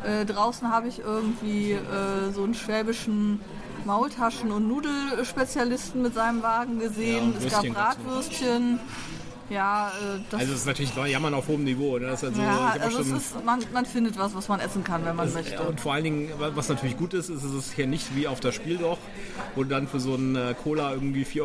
Äh, 0.04 0.26
draußen 0.26 0.72
habe 0.72 0.88
ich 0.88 1.00
irgendwie 1.00 1.74
äh, 1.74 2.32
so 2.34 2.44
einen 2.44 2.56
schwäbischen 2.56 3.40
Maultaschen- 3.86 4.52
und 4.52 4.68
Nudelspezialisten 4.68 6.02
mit 6.02 6.14
seinem 6.14 6.42
Wagen 6.42 6.80
gesehen. 6.80 7.34
Ja, 7.40 7.46
es 7.46 7.52
gab 7.52 7.66
Bratwürstchen. 7.68 8.80
Ja, 9.52 9.90
äh, 9.90 10.20
das 10.30 10.40
also 10.40 10.54
es 10.54 10.60
ist 10.60 10.66
natürlich 10.66 10.96
Jammern 10.96 11.34
auf 11.34 11.50
hohem 11.50 11.66
Niveau. 11.66 11.98
Ne? 11.98 12.08
Das 12.08 12.24
also, 12.24 12.42
ja, 12.42 12.74
also 12.80 13.00
ist, 13.00 13.44
man, 13.44 13.60
man, 13.74 13.86
findet 13.86 14.18
was, 14.18 14.34
was 14.34 14.48
man 14.48 14.62
essen 14.62 14.84
kann, 14.86 15.04
wenn 15.04 15.16
man 15.16 15.26
das, 15.26 15.36
möchte. 15.36 15.62
Und 15.62 15.82
vor 15.82 15.94
allen 15.94 16.06
Dingen, 16.06 16.32
was 16.56 16.70
natürlich 16.70 16.98
gut 16.98 17.14
ist, 17.14 17.30
ist 17.30 17.44
es 17.44 17.72
hier 17.74 17.86
nicht 17.86 18.16
wie 18.16 18.28
auf 18.28 18.40
das 18.40 18.56
Spiel 18.56 18.78
doch, 18.78 18.98
wo 19.56 19.64
du 19.64 19.70
dann 19.70 19.90
für 19.90 20.00
so 20.00 20.14
einen 20.14 20.38
äh, 20.38 20.56
Cola 20.64 20.94
irgendwie 20.94 21.26
4,50 21.26 21.42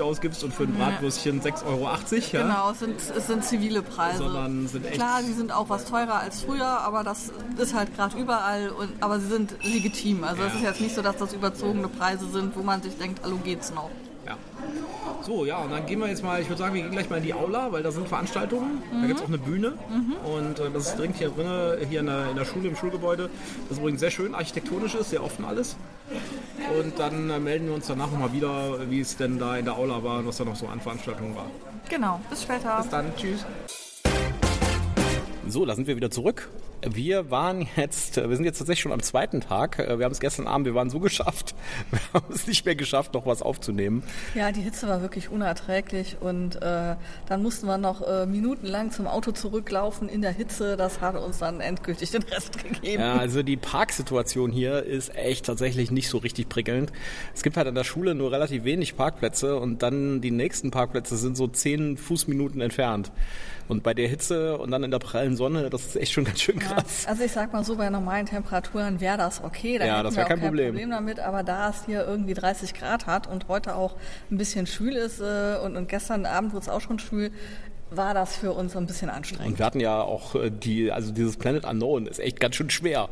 Euro 0.00 0.10
ausgibst 0.10 0.44
und 0.44 0.52
für 0.52 0.64
ein 0.64 0.74
Bratwürstchen 0.74 1.40
6,80 1.40 1.66
Euro. 1.66 1.84
Ja? 1.84 2.42
Genau, 2.42 2.70
es 2.72 2.78
sind, 2.80 2.96
es 3.16 3.26
sind 3.26 3.42
zivile 3.42 3.80
Preise. 3.80 4.18
Sondern 4.18 4.68
sind 4.68 4.84
echt 4.84 4.96
Klar, 4.96 5.22
die 5.26 5.32
sind 5.32 5.50
auch 5.50 5.70
was 5.70 5.86
teurer 5.86 6.20
als 6.20 6.42
früher, 6.42 6.66
aber 6.66 7.04
das 7.04 7.32
ist 7.56 7.72
halt 7.72 7.96
gerade 7.96 8.18
überall, 8.18 8.68
und, 8.68 8.90
aber 9.00 9.18
sie 9.18 9.28
sind 9.28 9.54
legitim. 9.62 10.24
Also 10.24 10.42
ja. 10.42 10.48
es 10.48 10.54
ist 10.56 10.62
jetzt 10.62 10.80
nicht 10.82 10.94
so, 10.94 11.00
dass 11.00 11.16
das 11.16 11.32
überzogene 11.32 11.88
Preise 11.88 12.28
sind, 12.28 12.54
wo 12.54 12.62
man 12.62 12.82
sich 12.82 12.98
denkt, 12.98 13.20
hallo 13.24 13.38
geht's 13.42 13.72
noch. 13.72 13.90
So, 15.26 15.44
ja, 15.44 15.58
und 15.58 15.72
dann 15.72 15.84
gehen 15.86 15.98
wir 15.98 16.06
jetzt 16.06 16.22
mal, 16.22 16.40
ich 16.40 16.48
würde 16.48 16.60
sagen, 16.60 16.74
wir 16.74 16.82
gehen 16.82 16.92
gleich 16.92 17.10
mal 17.10 17.16
in 17.16 17.24
die 17.24 17.34
Aula, 17.34 17.72
weil 17.72 17.82
da 17.82 17.90
sind 17.90 18.06
Veranstaltungen. 18.06 18.80
Mhm. 18.92 19.00
Da 19.00 19.06
gibt 19.08 19.18
es 19.18 19.24
auch 19.24 19.28
eine 19.28 19.38
Bühne. 19.38 19.72
Mhm. 19.90 20.12
Und 20.24 20.60
äh, 20.60 20.70
das 20.72 20.90
ist 20.90 20.98
direkt 20.98 21.16
hier 21.16 21.30
drin, 21.30 21.88
hier 21.88 21.98
in 21.98 22.06
der, 22.06 22.30
in 22.30 22.36
der 22.36 22.44
Schule, 22.44 22.68
im 22.68 22.76
Schulgebäude. 22.76 23.28
Das 23.62 23.72
ist 23.72 23.78
übrigens 23.78 23.98
sehr 23.98 24.12
schön, 24.12 24.36
architektonisch 24.36 24.94
ist, 24.94 25.10
sehr 25.10 25.24
offen 25.24 25.44
alles. 25.44 25.74
Und 26.80 26.96
dann 27.00 27.28
äh, 27.28 27.40
melden 27.40 27.66
wir 27.66 27.74
uns 27.74 27.88
danach 27.88 28.08
nochmal 28.08 28.32
wieder, 28.32 28.88
wie 28.88 29.00
es 29.00 29.16
denn 29.16 29.36
da 29.40 29.56
in 29.56 29.64
der 29.64 29.76
Aula 29.76 30.04
war 30.04 30.20
und 30.20 30.28
was 30.28 30.36
da 30.36 30.44
noch 30.44 30.54
so 30.54 30.68
an 30.68 30.80
Veranstaltungen 30.80 31.34
war. 31.34 31.50
Genau, 31.88 32.20
bis 32.30 32.44
später. 32.44 32.76
Bis 32.76 32.88
dann, 32.88 33.06
tschüss. 33.16 33.44
So, 35.48 35.64
da 35.64 35.76
sind 35.76 35.86
wir 35.86 35.94
wieder 35.94 36.10
zurück. 36.10 36.48
Wir 36.82 37.30
waren 37.30 37.68
jetzt, 37.76 38.16
wir 38.16 38.34
sind 38.34 38.44
jetzt 38.44 38.58
tatsächlich 38.58 38.82
schon 38.82 38.92
am 38.92 39.00
zweiten 39.00 39.40
Tag. 39.40 39.78
Wir 39.78 40.04
haben 40.04 40.12
es 40.12 40.18
gestern 40.18 40.48
Abend, 40.48 40.66
wir 40.66 40.74
waren 40.74 40.90
so 40.90 40.98
geschafft, 40.98 41.54
wir 41.90 42.00
haben 42.12 42.34
es 42.34 42.48
nicht 42.48 42.66
mehr 42.66 42.74
geschafft, 42.74 43.14
noch 43.14 43.26
was 43.26 43.42
aufzunehmen. 43.42 44.02
Ja, 44.34 44.50
die 44.50 44.60
Hitze 44.60 44.88
war 44.88 45.02
wirklich 45.02 45.30
unerträglich 45.30 46.16
und 46.20 46.56
äh, 46.56 46.96
dann 47.26 47.42
mussten 47.42 47.66
wir 47.66 47.78
noch 47.78 48.06
äh, 48.06 48.26
minutenlang 48.26 48.90
zum 48.90 49.06
Auto 49.06 49.30
zurücklaufen 49.30 50.08
in 50.08 50.20
der 50.20 50.32
Hitze. 50.32 50.76
Das 50.76 51.00
hat 51.00 51.16
uns 51.16 51.38
dann 51.38 51.60
endgültig 51.60 52.10
den 52.10 52.24
Rest 52.24 52.62
gegeben. 52.62 53.02
Ja, 53.02 53.14
also 53.14 53.44
die 53.44 53.56
Parksituation 53.56 54.50
hier 54.50 54.82
ist 54.82 55.14
echt 55.14 55.46
tatsächlich 55.46 55.92
nicht 55.92 56.08
so 56.08 56.18
richtig 56.18 56.48
prickelnd. 56.48 56.92
Es 57.34 57.44
gibt 57.44 57.56
halt 57.56 57.68
an 57.68 57.74
der 57.76 57.84
Schule 57.84 58.16
nur 58.16 58.32
relativ 58.32 58.64
wenig 58.64 58.96
Parkplätze 58.96 59.56
und 59.56 59.82
dann 59.82 60.20
die 60.20 60.32
nächsten 60.32 60.72
Parkplätze 60.72 61.16
sind 61.16 61.36
so 61.36 61.46
zehn 61.46 61.96
Fußminuten 61.96 62.60
entfernt. 62.60 63.12
Und 63.68 63.82
bei 63.82 63.94
der 63.94 64.08
Hitze 64.08 64.58
und 64.58 64.70
dann 64.70 64.84
in 64.84 64.90
der 64.90 65.00
prallen 65.00 65.35
Sonne, 65.36 65.70
das 65.70 65.86
ist 65.86 65.96
echt 65.96 66.12
schon 66.12 66.24
ganz 66.24 66.40
schön 66.40 66.58
krass. 66.58 67.04
Ja, 67.04 67.10
also 67.10 67.24
ich 67.24 67.32
sag 67.32 67.52
mal 67.52 67.64
so, 67.64 67.76
bei 67.76 67.88
normalen 67.90 68.26
Temperaturen 68.26 69.00
wäre 69.00 69.16
das 69.16 69.42
okay. 69.42 69.78
Da 69.78 69.86
ja, 69.86 70.02
das 70.02 70.16
wäre 70.16 70.26
kein, 70.26 70.38
kein 70.38 70.48
Problem. 70.48 70.68
Problem 70.74 70.90
damit. 70.90 71.20
Aber 71.20 71.42
da 71.42 71.70
es 71.70 71.84
hier 71.86 72.06
irgendwie 72.06 72.34
30 72.34 72.74
Grad 72.74 73.06
hat 73.06 73.26
und 73.26 73.48
heute 73.48 73.74
auch 73.74 73.96
ein 74.30 74.38
bisschen 74.38 74.66
schwül 74.66 74.94
ist 74.94 75.20
äh, 75.20 75.58
und, 75.64 75.76
und 75.76 75.88
gestern 75.88 76.26
Abend 76.26 76.52
wurde 76.52 76.62
es 76.62 76.68
auch 76.68 76.80
schon 76.80 76.98
schwül, 76.98 77.30
war 77.90 78.14
das 78.14 78.36
für 78.36 78.52
uns 78.52 78.76
ein 78.76 78.86
bisschen 78.86 79.10
anstrengend. 79.10 79.52
Und 79.52 79.58
wir 79.58 79.66
hatten 79.66 79.80
ja 79.80 80.00
auch 80.00 80.34
äh, 80.34 80.50
die, 80.50 80.90
also 80.90 81.12
dieses 81.12 81.36
Planet 81.36 81.64
Unknown 81.64 82.06
ist 82.06 82.18
echt 82.18 82.40
ganz 82.40 82.56
schön 82.56 82.70
schwer. 82.70 83.08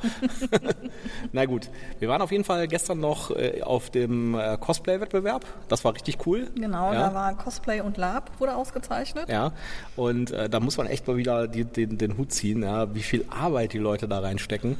Na 1.33 1.45
gut, 1.45 1.71
wir 2.01 2.09
waren 2.09 2.21
auf 2.21 2.33
jeden 2.33 2.45
Fall 2.45 2.67
gestern 2.67 2.99
noch 2.99 3.31
äh, 3.31 3.63
auf 3.63 3.91
dem 3.91 4.35
äh, 4.35 4.57
Cosplay-Wettbewerb. 4.59 5.45
Das 5.69 5.85
war 5.85 5.95
richtig 5.95 6.27
cool. 6.27 6.49
Genau, 6.57 6.93
ja. 6.93 7.09
da 7.09 7.15
war 7.15 7.37
Cosplay 7.37 7.81
und 7.81 7.97
Lab 7.97 8.33
wurde 8.41 8.57
ausgezeichnet. 8.57 9.29
Ja, 9.29 9.53
und 9.95 10.33
äh, 10.33 10.49
da 10.49 10.59
muss 10.59 10.77
man 10.77 10.89
echt 10.89 11.07
mal 11.07 11.17
wieder 11.17 11.47
die, 11.47 11.65
den, 11.65 11.97
den 11.97 12.19
Hut 12.19 12.33
ziehen, 12.33 12.63
ja, 12.63 12.93
wie 12.95 13.03
viel 13.03 13.25
Arbeit 13.31 13.73
die 13.73 13.79
Leute 13.79 14.09
da 14.09 14.19
reinstecken. 14.21 14.77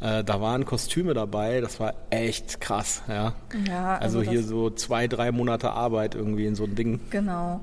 Da 0.00 0.40
waren 0.40 0.64
Kostüme 0.64 1.14
dabei, 1.14 1.60
das 1.60 1.78
war 1.78 1.94
echt 2.10 2.60
krass. 2.60 3.02
Ja, 3.06 3.34
ja 3.68 3.98
also, 3.98 4.18
also 4.18 4.30
hier 4.32 4.42
so 4.42 4.68
zwei, 4.70 5.06
drei 5.06 5.30
Monate 5.30 5.70
Arbeit 5.70 6.16
irgendwie 6.16 6.46
in 6.46 6.56
so 6.56 6.64
ein 6.64 6.74
Ding. 6.74 6.98
Genau. 7.10 7.60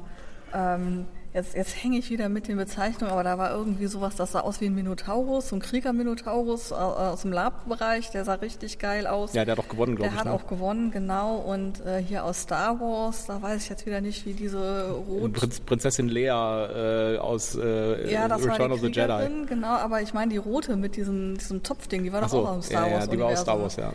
Ähm, 0.54 1.06
Jetzt, 1.32 1.56
jetzt 1.56 1.84
hänge 1.84 2.00
ich 2.00 2.10
wieder 2.10 2.28
mit 2.28 2.48
den 2.48 2.58
Bezeichnungen, 2.58 3.12
aber 3.14 3.24
da 3.24 3.38
war 3.38 3.52
irgendwie 3.52 3.86
sowas, 3.86 4.16
das 4.16 4.32
sah 4.32 4.40
aus 4.40 4.62
wie 4.62 4.66
ein 4.66 4.74
Minotaurus, 4.74 5.50
so 5.50 5.56
ein 5.56 5.60
Krieger-Minotaurus 5.60 6.72
aus 6.72 7.22
dem 7.22 7.32
Lab-Bereich, 7.32 8.10
der 8.10 8.26
sah 8.26 8.34
richtig 8.34 8.80
geil 8.80 9.06
aus. 9.06 9.34
Ja, 9.34 9.46
der 9.46 9.56
hat 9.56 9.64
auch 9.64 9.70
gewonnen, 9.70 9.96
glaube 9.96 10.08
ich. 10.10 10.14
Der 10.14 10.20
hat 10.22 10.26
ne? 10.26 10.34
auch 10.34 10.48
gewonnen, 10.48 10.90
genau. 10.90 11.36
Und 11.36 11.86
äh, 11.86 12.02
hier 12.02 12.26
aus 12.26 12.42
Star 12.42 12.80
Wars, 12.80 13.28
da 13.28 13.40
weiß 13.40 13.64
ich 13.64 13.70
jetzt 13.70 13.86
wieder 13.86 14.02
nicht, 14.02 14.26
wie 14.26 14.34
diese 14.34 14.90
rot... 14.90 15.34
Prinz, 15.34 15.60
Prinzessin 15.60 16.08
Lea 16.08 16.30
äh, 16.30 17.18
aus 17.20 17.56
äh, 17.56 18.12
ja, 18.12 18.28
das 18.28 18.42
Return 18.42 18.60
war 18.60 18.68
die 18.70 18.74
of 18.74 18.80
the 18.82 18.88
Jedi. 18.88 19.46
Genau, 19.46 19.76
aber 19.76 20.02
ich 20.02 20.16
meine 20.16 20.32
die 20.32 20.38
rote 20.38 20.78
mit 20.78 20.96
diesem, 20.96 21.38
diesem 21.38 21.64
Zopfding, 21.64 22.04
die 22.04 22.12
war 22.12 22.22
doch 22.22 22.30
so, 22.30 22.40
auch 22.40 22.58
aus 22.58 22.66
Star 22.66 22.88
ja, 22.88 22.94
Wars. 22.94 23.06
Ja, 23.06 23.12
die 23.12 23.20
war 23.20 23.28
aus 23.28 23.42
Star 23.42 23.62
Wars, 23.62 23.76
ja. 23.76 23.94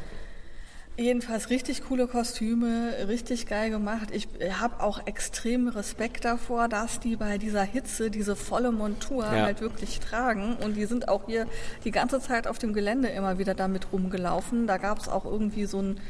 Jedenfalls 0.97 1.51
richtig 1.51 1.83
coole 1.85 2.07
Kostüme, 2.07 2.93
richtig 3.09 3.47
geil 3.47 3.71
gemacht. 3.71 4.11
Ich 4.13 4.29
habe 4.61 4.81
auch 4.81 5.07
extrem 5.07 5.67
Respekt 5.67 6.25
davor, 6.25 6.69
dass 6.69 7.01
die 7.01 7.17
bei 7.17 7.37
dieser 7.39 7.63
Hitze 7.63 8.11
diese 8.11 8.37
volle 8.37 8.71
Montur 8.71 9.25
ja. 9.25 9.43
halt 9.43 9.61
wirklich 9.61 9.99
tragen. 9.99 10.57
Und 10.63 10.77
die 10.77 10.85
sind 10.85 11.09
auch 11.09 11.27
hier 11.27 11.47
die 11.85 11.91
ganze 11.91 12.21
Zeit 12.21 12.47
auf 12.47 12.59
dem 12.59 12.73
Gelände 12.73 13.09
immer 13.09 13.39
wieder 13.39 13.55
damit 13.55 13.89
rumgelaufen. 13.93 14.69
Da 14.69 14.77
gab 14.77 15.01
es 15.01 15.09
auch 15.09 15.25
irgendwie 15.25 15.67
so 15.67 15.81
ein 15.81 16.01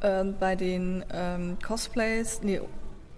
äh, 0.00 0.24
bei 0.24 0.56
den 0.56 1.04
ähm, 1.12 1.56
Cosplays, 1.66 2.40
nee, 2.42 2.60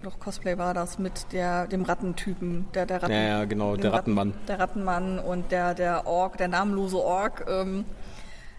doch 0.01 0.17
Cosplay 0.19 0.57
war 0.57 0.73
das 0.73 0.97
mit 0.97 1.33
der, 1.33 1.67
dem 1.67 1.83
Rattentypen, 1.83 2.67
der, 2.73 2.85
der 2.85 3.03
Ratten, 3.03 3.11
ja, 3.11 3.21
ja, 3.21 3.45
genau, 3.45 3.75
der 3.75 3.91
Rattenmann. 3.91 4.29
Ratten, 4.29 4.45
der 4.47 4.59
Rattenmann 4.59 5.19
und 5.19 5.51
der, 5.51 5.73
der 5.73 6.07
Ork, 6.07 6.37
der 6.37 6.47
namenlose 6.47 6.97
Ork. 6.97 7.45
Ähm, 7.49 7.83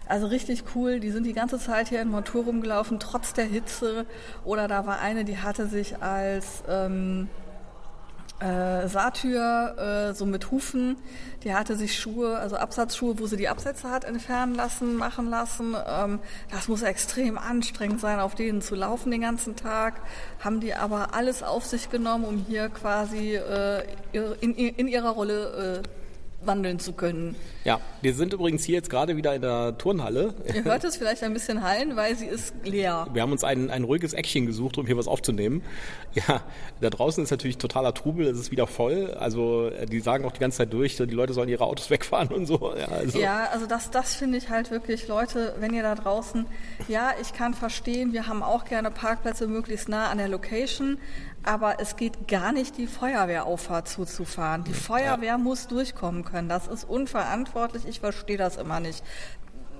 also 0.07 0.27
richtig 0.27 0.63
cool. 0.75 0.99
Die 0.99 1.11
sind 1.11 1.25
die 1.25 1.33
ganze 1.33 1.59
Zeit 1.59 1.89
hier 1.89 2.01
in 2.01 2.09
Montur 2.09 2.43
rumgelaufen, 2.45 2.99
trotz 2.99 3.33
der 3.33 3.45
Hitze. 3.45 4.05
Oder 4.43 4.67
da 4.67 4.85
war 4.85 4.99
eine, 4.99 5.23
die 5.23 5.37
hatte 5.37 5.67
sich 5.67 6.01
als 6.01 6.63
ähm, 6.67 7.29
äh, 8.41 8.87
Satyr, 8.87 10.09
äh, 10.09 10.13
so 10.15 10.25
mit 10.25 10.49
Hufen, 10.49 10.97
die 11.43 11.53
hatte 11.53 11.75
sich 11.75 11.99
Schuhe, 11.99 12.37
also 12.37 12.55
Absatzschuhe, 12.55 13.19
wo 13.19 13.27
sie 13.27 13.37
die 13.37 13.47
Absätze 13.47 13.89
hat 13.89 14.03
entfernen 14.03 14.55
lassen, 14.55 14.95
machen 14.95 15.29
lassen. 15.29 15.75
Ähm, 15.87 16.19
das 16.49 16.67
muss 16.67 16.81
extrem 16.81 17.37
anstrengend 17.37 18.01
sein, 18.01 18.19
auf 18.19 18.33
denen 18.33 18.61
zu 18.61 18.73
laufen 18.75 19.11
den 19.11 19.21
ganzen 19.21 19.55
Tag. 19.55 20.01
Haben 20.39 20.59
die 20.59 20.73
aber 20.73 21.13
alles 21.13 21.43
auf 21.43 21.65
sich 21.65 21.91
genommen, 21.91 22.25
um 22.25 22.37
hier 22.47 22.69
quasi 22.69 23.35
äh, 23.35 23.83
in, 24.11 24.55
in, 24.55 24.87
ihrer 24.87 25.11
Rolle 25.11 25.83
äh, 25.83 26.00
wandeln 26.45 26.79
zu 26.79 26.93
können. 26.93 27.35
Ja, 27.63 27.79
wir 28.01 28.13
sind 28.13 28.33
übrigens 28.33 28.63
hier 28.63 28.75
jetzt 28.75 28.89
gerade 28.89 29.15
wieder 29.15 29.35
in 29.35 29.41
der 29.41 29.77
Turnhalle. 29.77 30.33
Ihr 30.53 30.63
hört 30.63 30.83
es 30.83 30.97
vielleicht 30.97 31.23
ein 31.23 31.33
bisschen 31.33 31.61
hallen, 31.61 31.95
weil 31.95 32.15
sie 32.15 32.25
ist 32.25 32.53
leer. 32.63 33.07
Wir 33.13 33.21
haben 33.21 33.31
uns 33.31 33.43
ein, 33.43 33.69
ein 33.69 33.83
ruhiges 33.83 34.13
Eckchen 34.13 34.45
gesucht, 34.47 34.77
um 34.77 34.85
hier 34.85 34.97
was 34.97 35.07
aufzunehmen. 35.07 35.63
Ja, 36.13 36.41
da 36.81 36.89
draußen 36.89 37.23
ist 37.23 37.31
natürlich 37.31 37.57
totaler 37.57 37.93
Trubel, 37.93 38.27
es 38.27 38.37
ist 38.37 38.51
wieder 38.51 38.67
voll. 38.67 39.13
Also 39.13 39.69
äh, 39.69 39.85
die 39.85 39.99
sagen 39.99 40.25
auch 40.25 40.31
die 40.31 40.39
ganze 40.39 40.59
Zeit 40.59 40.73
durch, 40.73 40.97
die 40.97 41.03
Leute 41.05 41.33
sollen 41.33 41.49
ihre 41.49 41.63
Autos 41.63 41.89
wegfahren 41.89 42.29
und 42.29 42.45
so. 42.45 42.73
Ja, 42.77 42.87
also, 42.87 43.19
ja, 43.19 43.47
also 43.51 43.65
das, 43.65 43.91
das 43.91 44.15
finde 44.15 44.37
ich 44.37 44.49
halt 44.49 44.71
wirklich, 44.71 45.07
Leute, 45.07 45.55
wenn 45.59 45.73
ihr 45.73 45.83
da 45.83 45.95
draußen, 45.95 46.45
ja, 46.87 47.11
ich 47.21 47.33
kann 47.33 47.53
verstehen, 47.53 48.13
wir 48.13 48.27
haben 48.27 48.43
auch 48.43 48.65
gerne 48.65 48.91
Parkplätze 48.91 49.47
möglichst 49.47 49.87
nah 49.87 50.09
an 50.09 50.17
der 50.17 50.27
Location, 50.27 50.97
aber 51.43 51.79
es 51.79 51.95
geht 51.95 52.27
gar 52.27 52.51
nicht, 52.51 52.77
die 52.77 52.87
Feuerwehrauffahrt 52.87 53.87
zuzufahren. 53.87 54.63
Die 54.63 54.73
Feuerwehr 54.73 55.37
muss 55.37 55.67
durchkommen 55.67 56.23
können. 56.23 56.49
Das 56.49 56.67
ist 56.67 56.83
unverantwortlich. 56.83 57.85
Ich 57.87 57.99
verstehe 57.99 58.37
das 58.37 58.57
immer 58.57 58.79
nicht. 58.79 59.03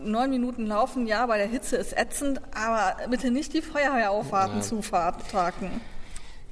Neun 0.03 0.31
Minuten 0.31 0.65
laufen, 0.65 1.05
ja, 1.05 1.25
bei 1.27 1.37
der 1.37 1.47
Hitze 1.47 1.75
ist 1.75 1.95
ätzend, 1.95 2.41
aber 2.55 2.95
bitte 3.09 3.29
nicht 3.29 3.53
die 3.53 3.61
Feuerwehrauffahrten 3.61 4.57
ja. 4.57 4.63
zufahren. 4.63 5.15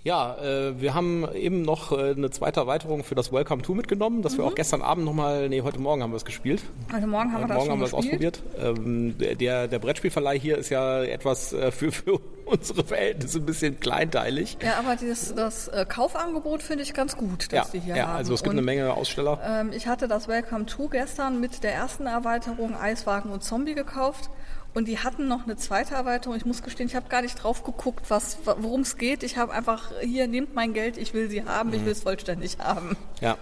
Ja, 0.04 0.36
äh, 0.38 0.80
wir 0.80 0.94
haben 0.94 1.28
eben 1.34 1.62
noch 1.62 1.92
äh, 1.92 2.12
eine 2.12 2.30
zweite 2.30 2.62
Erweiterung 2.62 3.04
für 3.04 3.16
das 3.16 3.32
Welcome 3.32 3.62
to 3.62 3.74
mitgenommen, 3.74 4.22
dass 4.22 4.34
mhm. 4.34 4.38
wir 4.38 4.46
auch 4.46 4.56
gestern 4.56 4.82
Abend 4.82 5.06
nochmal, 5.06 5.50
nee, 5.50 5.62
heute 5.62 5.80
Morgen 5.80 6.02
haben 6.02 6.12
wir 6.12 6.18
es 6.18 6.26
gespielt. 6.26 6.64
Heute 6.94 7.08
Morgen 7.08 7.34
haben 7.34 7.44
heute 7.44 7.50
wir 7.50 7.56
das 7.56 7.58
Morgen 7.58 7.72
haben 7.72 7.80
wir 7.80 7.88
es 7.88 7.94
ausprobiert. 7.94 8.42
Ähm, 8.58 9.16
der, 9.18 9.68
der 9.68 9.80
Brettspielverleih 9.80 10.40
hier 10.40 10.58
ist 10.58 10.70
ja 10.70 11.04
etwas 11.04 11.52
äh, 11.54 11.72
für, 11.72 11.92
für 11.92 12.20
unsere 12.46 12.84
Verhältnisse 12.84 13.40
ein 13.40 13.46
bisschen 13.46 13.80
kleinteilig. 13.80 14.58
Ja, 14.64 14.80
aber 14.80 14.96
das, 14.96 15.36
das 15.36 15.68
äh, 15.68 15.86
Kaufangebot 15.88 16.64
finde 16.64 16.84
ich 16.84 16.94
ganz 16.94 17.18
gut, 17.18 17.52
dass 17.52 17.68
ja, 17.68 17.80
die 17.80 17.80
hier 17.80 17.96
ja, 17.98 18.08
haben. 18.08 18.18
also 18.18 18.34
es 18.34 18.42
gibt 18.42 18.54
und, 18.54 18.60
eine 18.60 18.66
Menge 18.66 18.94
Aussteller. 18.94 19.40
Ähm, 19.44 19.72
ich 19.74 19.88
hatte 19.88 20.08
das 20.08 20.28
Welcome 20.28 20.66
to 20.66 20.88
gestern 20.88 21.42
mit 21.42 21.64
der 21.64 21.74
ersten 21.74 22.06
Erweiterung 22.06 22.76
Eiswagen 22.76 23.32
und 23.32 23.44
Zombie 23.44 23.76
gekauft 23.76 24.30
und 24.74 24.88
die 24.88 25.00
hatten 25.00 25.28
noch 25.28 25.46
eine 25.46 25.58
zweite 25.58 25.96
Erweiterung. 25.96 26.38
Ich 26.38 26.46
muss 26.46 26.62
gestehen, 26.62 26.88
ich 26.88 26.96
habe 26.96 27.10
gar 27.10 27.22
nicht 27.22 27.42
drauf 27.42 27.64
geguckt, 27.64 28.10
worum 28.10 28.82
es 28.82 28.98
geht. 28.98 29.24
Ich 29.24 29.38
habe 29.38 29.52
einfach, 29.52 29.92
hier, 30.02 30.28
nehmt 30.28 30.54
mein 30.54 30.74
Geld, 30.74 30.98
ich 30.98 31.14
will 31.14 31.30
sie 31.30 31.44
haben, 31.44 31.70
mhm. 31.70 31.76
ich 31.76 31.86
will 31.86 31.92
es 31.92 32.04
vollständig 32.04 32.58
haben. 32.60 32.96
Ja. 33.22 33.38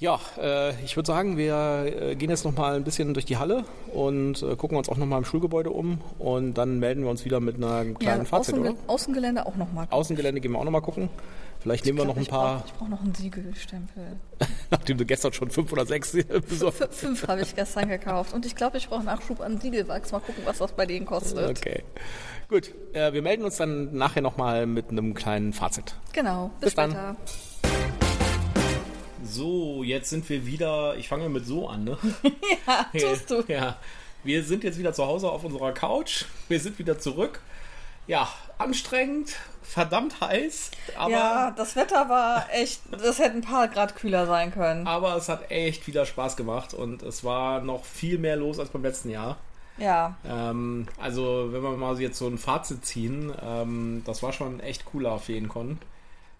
Ja, 0.00 0.20
äh, 0.40 0.80
ich 0.84 0.94
würde 0.94 1.08
sagen, 1.08 1.36
wir 1.36 1.86
äh, 1.86 2.14
gehen 2.14 2.30
jetzt 2.30 2.44
noch 2.44 2.56
mal 2.56 2.76
ein 2.76 2.84
bisschen 2.84 3.14
durch 3.14 3.26
die 3.26 3.36
Halle 3.36 3.64
und 3.92 4.40
äh, 4.44 4.54
gucken 4.54 4.78
uns 4.78 4.88
auch 4.88 4.96
noch 4.96 5.06
mal 5.06 5.18
im 5.18 5.24
Schulgebäude 5.24 5.70
um 5.70 6.00
und 6.20 6.54
dann 6.54 6.78
melden 6.78 7.02
wir 7.02 7.10
uns 7.10 7.24
wieder 7.24 7.40
mit 7.40 7.56
einer 7.56 7.84
kleinen 7.94 8.20
ja, 8.20 8.24
Fazit, 8.24 8.54
Außengel 8.54 8.70
oder? 8.72 8.80
Außengelände 8.86 9.44
auch 9.44 9.56
noch 9.56 9.72
mal. 9.72 9.88
Außengelände 9.90 10.40
gehen 10.40 10.52
wir 10.52 10.60
auch 10.60 10.64
noch 10.64 10.70
mal 10.70 10.82
gucken. 10.82 11.08
Vielleicht 11.60 11.84
nehmen 11.84 11.98
wir 11.98 12.04
noch 12.04 12.16
ein 12.16 12.26
paar. 12.26 12.58
Brauch, 12.58 12.66
ich 12.66 12.72
brauche 12.74 12.90
noch 12.90 13.00
einen 13.00 13.14
Siegelstempel. 13.14 14.16
Nachdem 14.70 14.98
du 14.98 15.04
gestern 15.04 15.32
schon 15.32 15.50
fünf 15.50 15.72
oder 15.72 15.86
sechs 15.86 16.12
besorgt 16.48 16.80
hast. 16.80 16.94
Fünf 16.94 17.26
habe 17.26 17.42
ich 17.42 17.54
gestern 17.54 17.88
gekauft. 17.88 18.32
Und 18.32 18.46
ich 18.46 18.54
glaube, 18.54 18.78
ich 18.78 18.88
brauche 18.88 19.04
Nachschub 19.04 19.40
an 19.40 19.60
Siegelwachs. 19.60 20.12
Mal 20.12 20.20
gucken, 20.20 20.44
was 20.44 20.58
das 20.58 20.72
bei 20.72 20.86
denen 20.86 21.06
kostet. 21.06 21.50
Okay. 21.50 21.82
Gut. 22.48 22.72
Äh, 22.92 23.12
wir 23.12 23.22
melden 23.22 23.44
uns 23.44 23.56
dann 23.56 23.94
nachher 23.94 24.22
nochmal 24.22 24.66
mit 24.66 24.90
einem 24.90 25.14
kleinen 25.14 25.52
Fazit. 25.52 25.94
Genau. 26.12 26.50
Bis, 26.60 26.74
Bis 26.74 26.84
später. 26.84 27.16
So, 29.24 29.82
jetzt 29.82 30.10
sind 30.10 30.28
wir 30.28 30.46
wieder. 30.46 30.96
Ich 30.96 31.08
fange 31.08 31.28
mit 31.28 31.44
so 31.44 31.68
an, 31.68 31.84
ne? 31.84 31.98
ja, 32.66 33.10
tust 33.10 33.30
du. 33.30 33.42
Ja. 33.48 33.78
Wir 34.24 34.44
sind 34.44 34.64
jetzt 34.64 34.78
wieder 34.78 34.92
zu 34.92 35.06
Hause 35.06 35.30
auf 35.30 35.44
unserer 35.44 35.72
Couch. 35.72 36.24
Wir 36.48 36.60
sind 36.60 36.78
wieder 36.78 36.98
zurück. 36.98 37.40
Ja, 38.08 38.28
anstrengend, 38.56 39.36
verdammt 39.62 40.20
heiß. 40.20 40.70
ja, 41.08 41.52
das 41.52 41.76
Wetter 41.76 42.08
war 42.08 42.46
echt, 42.52 42.80
das 42.90 43.18
hätte 43.18 43.36
ein 43.36 43.42
paar 43.42 43.68
Grad 43.68 43.94
kühler 43.96 44.26
sein 44.26 44.50
können. 44.50 44.86
Aber 44.86 45.14
es 45.14 45.28
hat 45.28 45.50
echt 45.50 45.86
wieder 45.86 46.06
Spaß 46.06 46.36
gemacht 46.36 46.74
und 46.74 47.02
es 47.02 47.22
war 47.22 47.60
noch 47.60 47.84
viel 47.84 48.18
mehr 48.18 48.36
los 48.36 48.58
als 48.58 48.70
beim 48.70 48.82
letzten 48.82 49.10
Jahr. 49.10 49.36
Ja. 49.76 50.16
Ähm, 50.26 50.88
also, 51.00 51.52
wenn 51.52 51.62
wir 51.62 51.76
mal 51.76 52.00
jetzt 52.00 52.18
so 52.18 52.26
ein 52.26 52.38
Fazit 52.38 52.84
ziehen, 52.84 53.32
ähm, 53.40 54.02
das 54.04 54.22
war 54.22 54.32
schon 54.32 54.58
echt 54.58 54.86
cooler 54.86 55.12
auf 55.12 55.28
jeden 55.28 55.48
Con. 55.48 55.78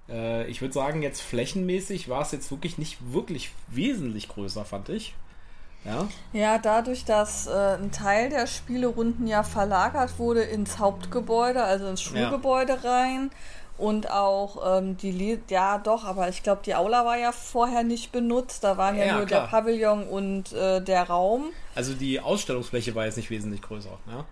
Äh, 0.09 0.47
ich 0.49 0.61
würde 0.61 0.75
sagen, 0.75 1.03
jetzt 1.03 1.21
flächenmäßig 1.21 2.09
war 2.09 2.23
es 2.23 2.33
jetzt 2.33 2.51
wirklich 2.51 2.79
nicht 2.79 2.99
wirklich 3.13 3.53
wesentlich 3.69 4.29
größer, 4.29 4.65
fand 4.65 4.89
ich. 4.89 5.15
Ja, 5.85 6.09
ja 6.33 6.59
dadurch, 6.59 7.05
dass 7.05 7.47
äh, 7.47 7.51
ein 7.51 7.91
Teil 7.93 8.31
der 8.31 8.47
Spielerunden 8.47 9.27
ja 9.27 9.43
verlagert 9.43 10.19
wurde 10.19 10.43
ins 10.43 10.79
Hauptgebäude, 10.79 11.63
also 11.63 11.87
ins 11.87 12.03
Schulgebäude 12.03 12.79
ja. 12.83 12.91
rein 12.91 13.31
Und 13.79 14.11
auch 14.11 14.79
ähm, 14.79 14.97
die, 14.97 15.13
Le 15.13 15.39
ja 15.49 15.79
doch, 15.79 16.05
aber 16.05 16.29
ich 16.29 16.43
glaube, 16.43 16.63
die 16.65 16.75
Aula 16.75 17.05
war 17.05 17.17
ja 17.17 17.31
vorher 17.31 17.85
nicht 17.85 18.11
benutzt. 18.11 18.65
Da 18.65 18.77
waren 18.77 18.97
ja, 18.99 19.05
Ja, 19.07 19.17
nur 19.17 19.27
klar. 19.27 19.43
der 19.43 19.49
Pavillon 19.49 20.03
und 20.09 20.53
äh, 20.53 20.83
der 20.83 21.05
Raum. 21.05 21.51
Also 21.75 21.95
die 21.95 22.21
Ausstellungsfläche 22.21 22.95
war 22.97 23.05
jetzt 23.05 23.17
nicht 23.17 23.31
wesentlich 23.31 23.63
größer. 23.63 23.97
Ja? 24.09 24.25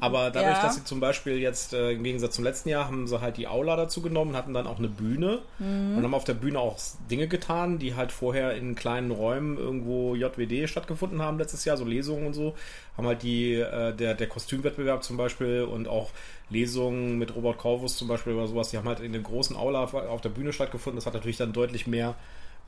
Aber 0.00 0.30
dadurch, 0.30 0.56
Ja. 0.56 0.62
dass 0.62 0.74
sie 0.76 0.84
zum 0.84 1.00
Beispiel 1.00 1.38
jetzt 1.38 1.74
äh, 1.74 1.92
im 1.92 2.02
Gegensatz 2.02 2.34
zum 2.34 2.44
letzten 2.44 2.70
Jahr 2.70 2.86
haben 2.86 3.06
sie 3.06 3.20
halt 3.20 3.36
die 3.36 3.46
Aula 3.46 3.76
dazu 3.76 4.00
genommen, 4.02 4.34
hatten 4.34 4.52
dann 4.54 4.66
auch 4.66 4.78
eine 4.78 4.88
Bühne 4.88 5.40
Mhm. 5.58 5.96
und 5.98 6.02
haben 6.02 6.14
auf 6.14 6.24
der 6.24 6.34
Bühne 6.34 6.58
auch 6.58 6.76
Dinge 7.10 7.28
getan, 7.28 7.78
die 7.78 7.94
halt 7.94 8.10
vorher 8.10 8.54
in 8.56 8.74
kleinen 8.74 9.10
Räumen 9.10 9.58
irgendwo 9.58 10.14
JWD 10.16 10.66
stattgefunden 10.68 11.20
haben 11.22 11.38
letztes 11.38 11.64
Jahr, 11.64 11.76
so 11.76 11.84
Lesungen 11.84 12.26
und 12.26 12.32
so. 12.34 12.54
Haben 12.96 13.06
halt 13.06 13.22
die, 13.22 13.54
äh, 13.54 13.94
der, 13.94 14.14
der 14.14 14.26
Kostümwettbewerb 14.28 15.04
zum 15.04 15.16
Beispiel 15.18 15.62
und 15.62 15.86
auch 15.88 16.10
Lesungen 16.50 17.18
mit 17.18 17.34
Robert 17.36 17.58
Corvus 17.58 17.96
zum 17.96 18.08
Beispiel 18.08 18.32
oder 18.34 18.46
sowas, 18.48 18.70
die 18.70 18.78
haben 18.78 18.88
halt 18.88 19.00
in 19.00 19.12
der 19.12 19.22
großen 19.22 19.54
Aula 19.56 19.84
auf- 19.84 19.94
auf 19.94 20.20
der 20.20 20.28
Bühne 20.30 20.52
stattgefunden. 20.52 20.96
Das 20.96 21.06
hat 21.06 21.14
natürlich 21.14 21.36
dann 21.36 21.52
deutlich 21.52 21.86
mehr 21.86 22.14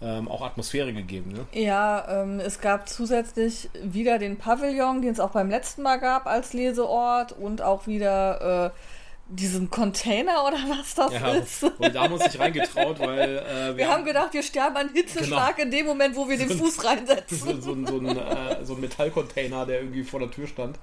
ähm, 0.05 0.29
auch 0.29 0.43
Atmosphäre 0.43 0.93
gegeben. 0.93 1.33
Ne? 1.33 1.47
Ja, 1.59 2.23
ähm, 2.23 2.39
es 2.41 2.61
gab 2.61 2.89
zusätzlich 2.89 3.71
wieder 3.83 4.19
den 4.19 4.37
Pavillon, 4.37 5.01
den 5.01 5.13
es 5.13 5.21
auch 5.21 5.31
beim 5.31 5.49
letzten 5.49 5.81
Mal 5.83 5.97
gab 5.97 6.27
als 6.27 6.53
Leseort 6.53 7.33
und 7.33 7.63
auch 7.63 7.87
wieder 7.87 8.67
äh, 8.67 8.79
diesen 9.29 9.71
Container 9.71 10.45
oder 10.47 10.59
was 10.69 10.95
das 10.95 11.13
Ja, 11.15 11.29
ist. 11.33 11.63
und 11.65 11.95
da 11.95 12.03
haben 12.03 12.11
wir 12.11 12.17
uns 12.17 12.25
nicht 12.27 12.39
reingetraut, 12.39 13.01
weil 13.01 13.39
äh, 13.39 13.77
Wir 13.79 13.89
haben 13.89 14.05
gedacht, 14.05 14.35
wir 14.35 14.43
sterben 14.43 14.77
an 14.77 14.91
Hitzeschlag 14.93 15.59
in 15.59 15.71
dem 15.71 15.87
Moment, 15.87 16.15
wo 16.15 16.29
wir 16.29 16.37
den 16.37 16.51
So- 16.51 16.57
Fuß 16.59 16.85
reinsetzen. 16.85 17.39
so, 17.39 17.53
so, 17.61 17.87
so, 17.87 17.99
ein, 17.99 18.17
äh, 18.19 18.63
so 18.65 18.75
ein 18.75 18.81
Metallcontainer, 18.83 19.65
der 19.65 19.81
irgendwie 19.81 20.03
vor 20.05 20.21
der 20.21 20.31
Tür 20.31 20.47
stand. 20.47 20.79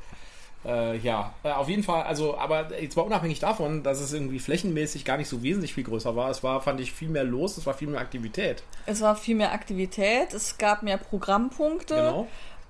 Äh, 0.63 0.97
ja, 0.97 1.33
äh, 1.43 1.51
auf 1.51 1.69
jeden 1.69 1.81
Fall, 1.83 2.03
also, 2.03 2.37
aber 2.37 2.79
jetzt 2.79 2.95
mal 2.95 3.03
unabhängig 3.03 3.39
davon, 3.39 3.81
dass 3.81 3.99
es 3.99 4.13
irgendwie 4.13 4.39
flächenmäßig 4.39 5.05
gar 5.05 5.17
nicht 5.17 5.27
so 5.27 5.41
wesentlich 5.41 5.73
viel 5.73 5.83
größer 5.83 6.15
war, 6.15 6.29
es 6.29 6.43
war, 6.43 6.61
fand 6.61 6.79
ich, 6.79 6.91
viel 6.91 7.09
mehr 7.09 7.23
los, 7.23 7.57
es 7.57 7.65
war 7.65 7.73
viel 7.73 7.87
mehr 7.87 7.99
Aktivität. 7.99 8.63
Es 8.85 9.01
war 9.01 9.15
viel 9.15 9.35
mehr 9.35 9.53
Aktivität, 9.53 10.33
es 10.33 10.59
gab 10.59 10.83
mehr 10.83 10.97
Programmpunkte. 10.97 11.95
Genau. 11.95 12.27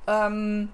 Ähm, 0.07 0.69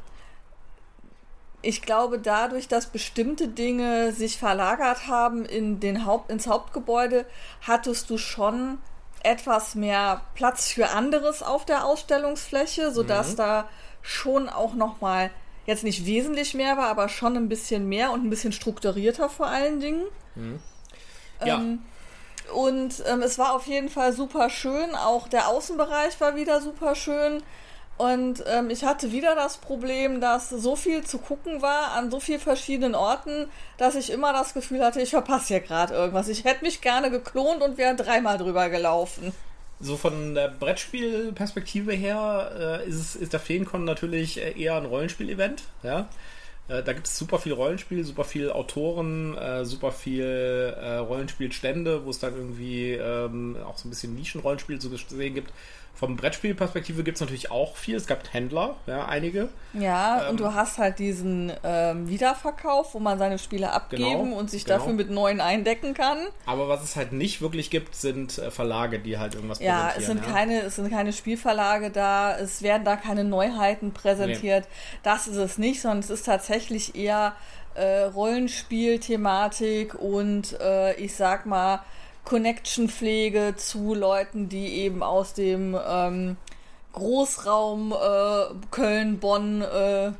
ich 1.63 1.81
glaube, 1.81 2.19
dadurch, 2.19 2.67
dass 2.67 2.85
bestimmte 2.85 3.47
Dinge 3.47 4.11
sich 4.11 4.37
verlagert 4.37 5.07
haben 5.07 5.43
in 5.43 5.79
den 5.79 6.05
Haupt, 6.05 6.29
ins 6.29 6.45
Hauptgebäude, 6.45 7.25
hattest 7.65 8.11
du 8.11 8.19
schon 8.19 8.77
etwas 9.23 9.73
mehr 9.73 10.21
Platz 10.35 10.67
für 10.71 10.89
anderes 10.89 11.41
auf 11.41 11.65
der 11.65 11.83
Ausstellungsfläche, 11.83 12.91
sodass 12.91 13.35
da 13.35 13.67
schon 14.03 14.47
auch 14.47 14.75
noch 14.75 15.01
mal 15.01 15.31
jetzt 15.67 15.83
nicht 15.83 16.05
wesentlich 16.07 16.55
mehr 16.55 16.77
war, 16.77 16.87
aber 16.87 17.07
schon 17.09 17.35
ein 17.37 17.49
bisschen 17.49 17.87
mehr 17.87 18.11
und 18.11 18.25
ein 18.25 18.29
bisschen 18.31 18.51
strukturierter 18.53 19.29
vor 19.29 19.45
allen 19.47 19.79
Dingen. 19.79 20.01
Ja, 21.43 21.57
Ähm, 21.57 21.85
Und 22.53 23.03
ähm, 23.05 23.21
es 23.21 23.37
war 23.37 23.53
auf 23.53 23.67
jeden 23.67 23.89
Fall 23.89 24.13
super 24.13 24.49
schön. 24.49 24.95
Auch 24.95 25.27
der 25.27 25.49
Außenbereich 25.49 26.19
war 26.21 26.35
wieder 26.35 26.61
super 26.61 26.95
schön. 26.95 27.43
Und 27.97 28.43
ähm, 28.47 28.69
ich 28.69 28.83
hatte 28.85 29.11
wieder 29.11 29.35
das 29.35 29.57
Problem, 29.57 30.21
dass 30.21 30.49
so 30.49 30.75
viel 30.75 31.03
zu 31.03 31.17
gucken 31.17 31.61
war 31.63 31.93
an 31.93 32.11
so 32.11 32.19
vielen 32.19 32.39
verschiedenen 32.39 32.93
Orten, 32.95 33.49
dass 33.77 33.95
ich 33.95 34.11
immer 34.11 34.33
das 34.33 34.53
Gefühl 34.53 34.83
hatte, 34.85 35.01
ich 35.01 35.09
verpasse 35.09 35.47
hier 35.47 35.59
gerade 35.61 35.95
irgendwas. 35.95 36.27
Ich 36.29 36.43
hätte 36.45 36.63
mich 36.63 36.81
gerne 36.81 37.09
geklont 37.11 37.61
und 37.63 37.77
wäre 37.77 37.95
dreimal 37.95 38.37
drüber 38.37 38.69
gelaufen. 38.69 39.33
So 39.79 39.97
von 39.97 40.33
der 40.35 40.49
Brettspielperspektive 40.49 41.93
her 41.93 42.81
äh, 42.83 42.89
ist, 42.89 42.95
es, 42.95 43.15
ist 43.15 43.33
der 43.33 43.39
Feencon 43.39 43.85
natürlich 43.85 44.41
äh, 44.41 44.59
eher 44.59 44.75
ein 44.75 44.85
Rollenspiel-Event, 44.85 45.63
ja. 45.83 46.09
Äh, 46.67 46.83
Da 46.83 46.93
gibt 46.93 47.07
es 47.07 47.17
super 47.17 47.39
viel 47.39 47.53
Rollenspiel, 47.53 48.03
super 48.03 48.23
viel 48.23 48.51
Autoren, 48.51 49.37
äh, 49.37 49.65
super 49.65 49.91
viel 49.91 50.23
äh, 50.77 50.97
Rollenspielstände, 50.97 52.05
wo 52.05 52.09
es 52.09 52.19
dann 52.19 52.35
irgendwie 52.35 52.93
ähm, 52.93 53.57
auch 53.65 53.77
so 53.77 53.87
ein 53.87 53.91
bisschen 53.91 54.15
Nischenrollenspiel 54.15 54.79
zu 54.79 54.89
sehen 54.89 55.35
gibt. 55.35 55.51
Vom 55.99 56.15
Brettspielperspektive 56.15 57.03
gibt 57.03 57.15
es 57.17 57.21
natürlich 57.21 57.49
auch 57.49 57.75
viel. 57.75 57.95
Es 57.95 58.05
gab 58.05 58.31
Händler, 58.31 58.75
ja, 58.85 59.05
einige. 59.07 59.49
Ja, 59.73 60.23
Ähm, 60.25 60.29
und 60.31 60.39
du 60.39 60.53
hast 60.53 60.77
halt 60.77 60.99
diesen 60.99 61.51
ähm, 61.63 62.07
Wiederverkauf, 62.07 62.93
wo 62.93 62.99
man 62.99 63.17
seine 63.17 63.39
Spiele 63.39 63.71
abgeben 63.71 64.03
Genau, 64.25 64.37
und 64.37 64.49
sich 64.51 64.63
genau. 64.65 64.77
dafür 64.77 64.93
mit 64.93 65.09
neuen 65.09 65.41
eindecken 65.41 65.95
kann. 65.95 66.19
Aber 66.45 66.69
was 66.69 66.83
es 66.83 66.95
halt 66.95 67.13
nicht 67.13 67.41
wirklich 67.41 67.71
gibt, 67.71 67.95
sind 67.95 68.37
äh, 68.37 68.51
Verlage, 68.51 68.99
die 68.99 69.17
halt 69.17 69.33
irgendwas 69.33 69.59
Ja, 69.59 69.87
präsentieren. 69.87 70.17
es 70.19 70.23
sind, 70.25 70.35
Keine, 70.35 70.61
es 70.61 70.75
sind 70.75 70.89
keine 70.91 71.13
Spielverlage 71.13 71.89
da, 71.89 72.37
es 72.37 72.61
werden 72.61 72.85
da 72.85 72.95
keine 72.95 73.23
Neuheiten 73.23 73.91
präsentiert. 73.91 74.67
Das 75.01 75.27
ist 75.27 75.37
es 75.37 75.57
nicht, 75.57 75.81
sondern 75.81 75.99
es 75.99 76.11
ist 76.11 76.25
tatsächlich 76.27 76.95
eher 76.95 77.35
äh, 77.73 78.03
Rollenspiel-Thematik 78.03 79.95
und 79.95 80.59
äh, 80.59 80.93
ich 80.95 81.15
sag 81.15 81.45
mal 81.45 81.81
Connection-Pflege 82.27 83.53
zu 83.55 83.95
Leuten, 83.95 84.49
die 84.49 84.67
eben 84.81 85.01
aus 85.01 85.33
dem 85.33 85.77
ähm, 85.87 86.35
Großraum 86.91 87.93
äh, 87.93 88.53
Köln, 88.69 89.19
Bonn, 89.19 89.61
äh, 89.61 90.11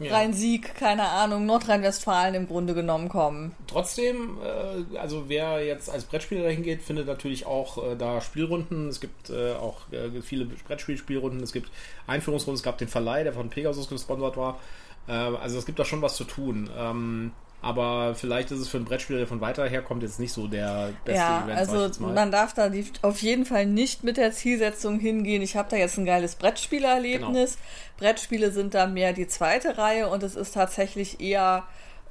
Rhein-Sieg, 0.00 0.76
keine 0.76 1.08
Ahnung, 1.08 1.44
Nordrhein-Westfalen 1.44 2.34
im 2.36 2.46
Grunde 2.46 2.72
genommen 2.74 3.08
kommen. 3.08 3.52
Trotzdem, 3.66 4.38
äh, 4.44 4.96
also 4.96 5.24
wer 5.28 5.64
jetzt 5.64 5.90
als 5.90 6.04
Brettspieler 6.04 6.44
dahin 6.44 6.62
geht, 6.62 6.82
findet 6.82 7.08
natürlich 7.08 7.46
auch 7.46 7.82
äh, 7.82 7.96
da 7.96 8.20
Spielrunden. 8.20 8.88
Es 8.88 9.00
gibt 9.00 9.30
äh, 9.30 9.54
auch 9.54 9.90
äh, 9.90 10.22
viele 10.22 10.44
Brettspielspielrunden. 10.44 11.42
Es 11.42 11.52
gibt 11.52 11.70
Einführungsrunden. 12.06 12.58
Es 12.58 12.62
gab 12.62 12.78
den 12.78 12.88
Verleih, 12.88 13.24
der 13.24 13.32
von 13.32 13.50
Pegasus 13.50 13.88
gesponsert 13.88 14.36
war. 14.36 14.60
Äh, 15.08 15.12
also 15.12 15.58
es 15.58 15.66
gibt 15.66 15.80
da 15.80 15.84
schon 15.84 16.00
was 16.00 16.14
zu 16.14 16.24
tun. 16.24 16.70
Ähm, 16.78 17.32
aber 17.62 18.14
vielleicht 18.14 18.50
ist 18.50 18.60
es 18.60 18.68
für 18.68 18.76
einen 18.76 18.86
Brettspieler, 18.86 19.18
der 19.18 19.26
von 19.26 19.40
weiter 19.40 19.66
her 19.68 19.82
kommt, 19.82 20.02
jetzt 20.02 20.20
nicht 20.20 20.32
so 20.32 20.46
der 20.46 20.90
beste 21.04 21.20
Ja, 21.20 21.44
Event. 21.44 21.58
also 21.58 22.04
man 22.04 22.30
darf 22.30 22.54
da 22.54 22.68
die, 22.68 22.84
auf 23.02 23.22
jeden 23.22 23.44
Fall 23.44 23.66
nicht 23.66 24.04
mit 24.04 24.16
der 24.16 24.32
Zielsetzung 24.32 25.00
hingehen. 25.00 25.42
Ich 25.42 25.56
habe 25.56 25.68
da 25.70 25.76
jetzt 25.76 25.98
ein 25.98 26.04
geiles 26.06 26.36
Brettspielerlebnis. 26.36 27.56
Genau. 27.56 27.66
Brettspiele 27.98 28.52
sind 28.52 28.74
da 28.74 28.86
mehr 28.86 29.12
die 29.12 29.26
zweite 29.26 29.78
Reihe 29.78 30.08
und 30.08 30.22
es 30.22 30.36
ist 30.36 30.52
tatsächlich 30.52 31.20
eher 31.20 31.64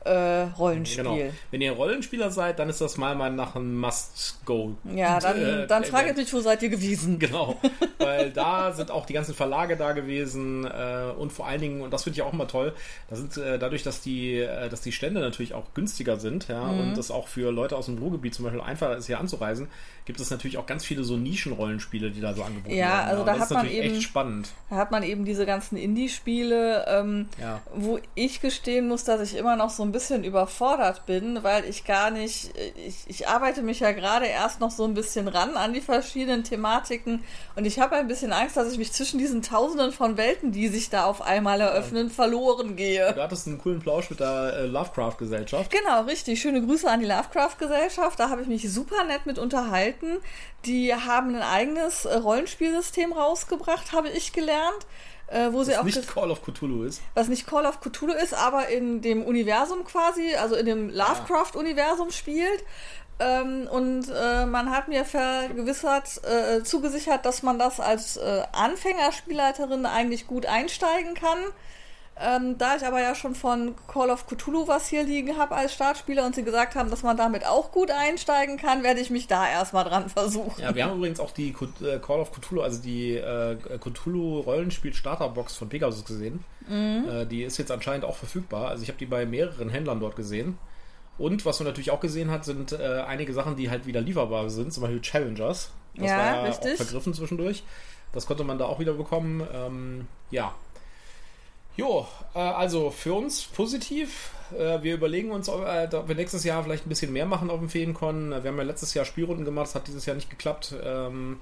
äh, 0.06 0.44
Rollenspiel. 0.58 1.04
Genau. 1.04 1.18
Wenn 1.52 1.62
ihr 1.62 1.72
Rollenspieler 1.74 2.30
seid, 2.32 2.60
dann 2.60 2.70
ist 2.70 2.80
das 2.82 2.98
mal 2.98 3.16
mal 3.16 3.32
nach 3.32 3.56
einem 3.56 3.80
Must-Go. 3.80 4.76
Ja, 4.94 5.20
dann, 5.20 5.42
äh, 5.42 5.68
dann 5.68 5.84
frage 5.84 6.12
ich 6.12 6.16
mich, 6.18 6.34
wo 6.34 6.40
seid 6.40 6.62
ihr 6.64 6.70
gewesen? 6.70 7.20
Genau, 7.26 7.60
weil 7.98 8.30
da 8.32 8.72
sind 8.72 8.92
auch 8.92 9.06
die 9.06 9.14
ganzen 9.14 9.34
Verlage 9.34 9.78
da 9.78 9.94
gewesen 9.94 10.66
äh, 10.66 11.12
und 11.18 11.32
vor 11.34 11.48
allen 11.48 11.60
Dingen, 11.62 11.82
und 11.82 11.92
das 11.92 12.04
finde 12.04 12.18
ich 12.18 12.22
auch 12.24 12.34
immer 12.34 12.48
toll, 12.48 12.74
da 13.10 13.16
sind 13.16 13.36
äh, 13.38 13.58
dadurch, 13.58 13.82
dass 13.84 14.02
die, 14.02 14.40
äh, 14.40 14.70
dass 14.70 14.82
die 14.82 14.92
Stände 14.92 15.20
natürlich 15.22 15.54
auch 15.54 15.74
günstiger 15.74 16.18
sind, 16.20 16.48
ja, 16.48 16.64
Mhm. 16.66 16.80
und 16.80 16.98
das 16.98 17.10
auch 17.10 17.28
für 17.28 17.52
Leute 17.52 17.76
aus 17.76 17.88
dem 17.88 17.98
Ruhrgebiet 17.98 18.36
zum 18.36 18.46
Beispiel 18.46 18.62
einfacher 18.62 18.96
ist, 18.98 19.08
hier 19.08 19.20
anzureisen, 19.20 19.68
gibt 20.06 20.20
es 20.20 20.30
natürlich 20.30 20.58
auch 20.60 20.68
ganz 20.68 20.86
viele 20.86 21.04
so 21.04 21.18
Nischenrollenspiele, 21.18 22.12
die 22.12 22.22
da 22.22 22.34
so 22.36 22.44
angeboten 22.44 22.76
Ja, 22.76 22.86
werden. 22.90 23.08
also 23.10 23.20
und 23.22 23.26
da 23.28 23.32
das 23.34 23.42
hat 23.42 23.48
ist 23.52 23.58
man 23.58 23.70
eben- 23.72 23.94
echt 23.96 24.04
spannend. 24.04 24.50
Da 24.70 24.76
hat 24.76 24.92
man 24.92 25.02
eben 25.04 25.26
diese 25.26 25.46
ganzen 25.48 25.78
Indie-Spiele, 25.78 26.86
ähm, 26.88 27.28
Ja. 27.42 27.62
wo 27.74 28.00
ich 28.14 28.42
gestehen 28.42 28.88
muss, 28.88 29.04
dass 29.04 29.22
ich 29.22 29.36
immer 29.38 29.56
noch 29.56 29.70
so 29.72 29.84
ein 29.84 29.92
bisschen 29.96 30.26
überfordert 30.26 31.06
bin, 31.06 31.42
weil 31.42 31.64
ich 31.66 31.86
gar 31.86 32.12
nicht, 32.12 32.52
ich, 32.76 32.98
ich 33.08 33.28
arbeite 33.30 33.62
mich 33.62 33.80
ja 33.80 33.94
gerade 33.94 34.26
erst 34.26 34.60
noch 34.60 34.72
so 34.72 34.84
ein 34.84 34.94
bisschen 34.94 35.30
ran 35.30 35.56
an 35.56 35.72
die 35.74 35.80
verschiedenen 35.80 36.44
Thematiken 36.44 37.24
und 37.56 37.64
ich 37.64 37.80
habe 37.80 37.96
ein 37.96 38.08
bisschen 38.08 38.34
Angst, 38.34 38.58
dass 38.58 38.72
ich 38.72 38.78
mich 38.78 38.92
zwischen 38.92 39.20
diesen 39.20 39.42
Tausenden 39.42 39.94
von 39.94 40.18
Welten, 40.18 40.52
die 40.52 40.68
sich 40.68 40.90
da 40.90 41.06
auf 41.06 41.22
einmal 41.22 41.62
eröffnen, 41.62 42.10
verloren 42.10 42.76
gehe. 42.76 43.14
Du 43.14 43.22
hattest 43.22 43.48
einen 43.48 43.58
coolen 43.58 43.80
Plausch 43.80 44.10
mit 44.10 44.20
der 44.20 44.54
äh, 44.58 44.66
Lovecraft-Gesellschaft. 44.66 45.72
Genau, 45.72 46.02
richtig. 46.02 46.42
Schöne 46.42 46.62
Grüße 46.62 46.90
an 46.90 47.00
die 47.00 47.06
Lovecraft-Gesellschaft. 47.06 48.20
Da 48.20 48.30
habe 48.30 48.42
ich 48.42 48.48
mich 48.48 48.70
super 48.70 49.06
nett 49.06 49.26
mit 49.26 49.40
unterhalten. 49.40 50.18
Die 50.66 50.94
haben 50.94 51.36
ein 51.36 51.42
eigenes 51.42 52.04
äh, 52.04 52.18
Rollenspielsystem 52.18 53.14
rausgebracht, 53.14 53.94
habe 53.94 54.10
ich 54.10 54.34
gelernt. 54.34 54.86
Äh, 55.28 55.52
wo 55.52 55.64
sie 55.64 55.72
Das 55.72 55.80
auch 55.80 55.84
nicht 55.84 56.08
Call 56.08 56.30
of 56.30 56.44
Cthulhu 56.44 56.84
ist. 56.84 57.02
was 57.16 57.28
nicht 57.28 57.48
Call 57.48 57.66
of 57.66 57.80
Cthulhu 57.82 58.14
ist, 58.14 58.34
aber 58.34 58.68
in 58.68 59.02
dem 59.02 59.24
Universum 59.24 59.84
quasi, 59.84 60.36
also 60.36 60.56
in 60.56 60.66
dem 60.68 60.90
Lovecraft-Universum 60.90 62.12
spielt. 62.12 62.64
Ähm, 63.18 63.68
und 63.72 64.10
äh, 64.10 64.46
man 64.46 64.70
hat 64.72 64.88
mir 64.88 65.06
vergewissert, 65.06 66.22
äh, 66.26 66.64
zugesichert, 66.64 67.26
dass 67.26 67.44
man 67.44 67.58
das 67.58 67.80
als 67.80 68.18
äh, 68.18 68.44
Anfängerspielleiterin 68.52 69.86
eigentlich 69.86 70.28
gut 70.28 70.46
einsteigen 70.46 71.14
kann. 71.14 71.40
Ähm, 72.18 72.58
da 72.58 72.78
ich 72.78 72.86
aber 72.86 73.02
ja 73.02 73.14
schon 73.14 73.36
von 73.36 73.76
Call 73.88 74.10
of 74.10 74.26
Cthulhu 74.26 74.68
was 74.70 74.88
hier 74.88 75.04
liegen 75.04 75.38
habe 75.38 75.54
als 75.56 75.74
Startspieler 75.74 76.26
und 76.26 76.34
sie 76.34 76.44
gesagt 76.44 76.76
haben, 76.76 76.90
dass 76.90 77.04
man 77.04 77.18
damit 77.18 77.46
auch 77.46 77.74
gut 77.74 77.92
einsteigen 77.92 78.56
kann, 78.58 78.84
werde 78.84 79.02
ich 79.02 79.10
mich 79.10 79.28
da 79.28 79.46
erstmal 79.50 79.84
dran 79.84 80.08
versuchen. 80.10 80.62
Ja, 80.62 80.74
wir 80.74 80.86
haben 80.86 80.96
übrigens 80.98 81.20
auch 81.20 81.32
die 81.32 81.50
äh, 81.50 82.00
Call 82.00 82.20
of 82.22 82.32
Cthulhu, 82.32 82.62
also 82.62 82.82
die 82.82 83.16
äh, 83.16 83.58
Cthulhu 83.80 84.40
Rollenspiel 84.40 84.94
Starterbox 84.94 85.58
von 85.58 85.68
Pegasus 85.68 86.06
gesehen. 86.06 86.44
Äh, 86.70 87.26
die 87.28 87.44
ist 87.44 87.58
jetzt 87.58 87.72
anscheinend 87.72 88.06
auch 88.06 88.16
verfügbar. 88.16 88.70
Also 88.70 88.84
ich 88.84 88.90
habe 88.90 88.98
die 88.98 89.06
bei 89.06 89.26
mehreren 89.26 89.70
Händlern 89.70 90.00
dort 90.00 90.16
gesehen. 90.16 90.58
Und 91.18 91.46
was 91.46 91.60
man 91.60 91.68
natürlich 91.68 91.92
auch 91.92 92.00
gesehen 92.00 92.32
hat, 92.32 92.44
sind 92.44 92.72
äh, 92.74 93.04
einige 93.08 93.34
Sachen, 93.34 93.56
die 93.56 93.70
halt 93.70 93.86
wieder 93.86 94.02
lieferbar 94.02 94.50
sind, 94.50 94.74
zum 94.74 94.82
Beispiel 94.84 95.02
Challengers. 95.02 95.72
Das 95.96 96.10
Ja, 96.10 96.18
war 96.18 96.26
ja 96.26 96.42
richtig. 96.44 96.74
auch 96.74 96.78
vergriffen 96.78 97.14
zwischendurch. 97.14 97.64
Das 98.14 98.26
konnte 98.26 98.44
man 98.44 98.58
da 98.58 98.66
auch 98.66 98.80
wieder 98.80 98.94
bekommen. 98.94 99.46
Ähm, 99.54 100.08
ja. 100.32 100.54
Jo, 101.78 102.08
äh, 102.34 102.40
also 102.40 102.90
für 102.92 103.14
uns 103.14 103.44
positiv. 103.44 104.32
Äh, 104.58 104.82
wir 104.84 104.94
überlegen 104.94 105.32
uns, 105.32 105.50
ob, 105.50 105.66
äh, 105.66 105.90
ob 105.94 106.08
wir 106.08 106.16
nächstes 106.16 106.44
Jahr 106.44 106.64
vielleicht 106.64 106.86
ein 106.86 106.90
bisschen 106.90 107.12
mehr 107.12 107.26
machen 107.26 107.50
auf 107.50 107.60
dem 107.60 107.70
Feencon. 107.70 108.30
Wir 108.30 108.50
haben 108.50 108.58
ja 108.58 108.64
letztes 108.64 108.94
Jahr 108.94 109.06
Spielrunden 109.06 109.46
gemacht, 109.46 109.68
das 109.68 109.76
hat 109.76 109.88
dieses 109.88 110.06
Jahr 110.06 110.16
nicht 110.16 110.30
geklappt. 110.30 110.76
Ähm, 110.84 111.40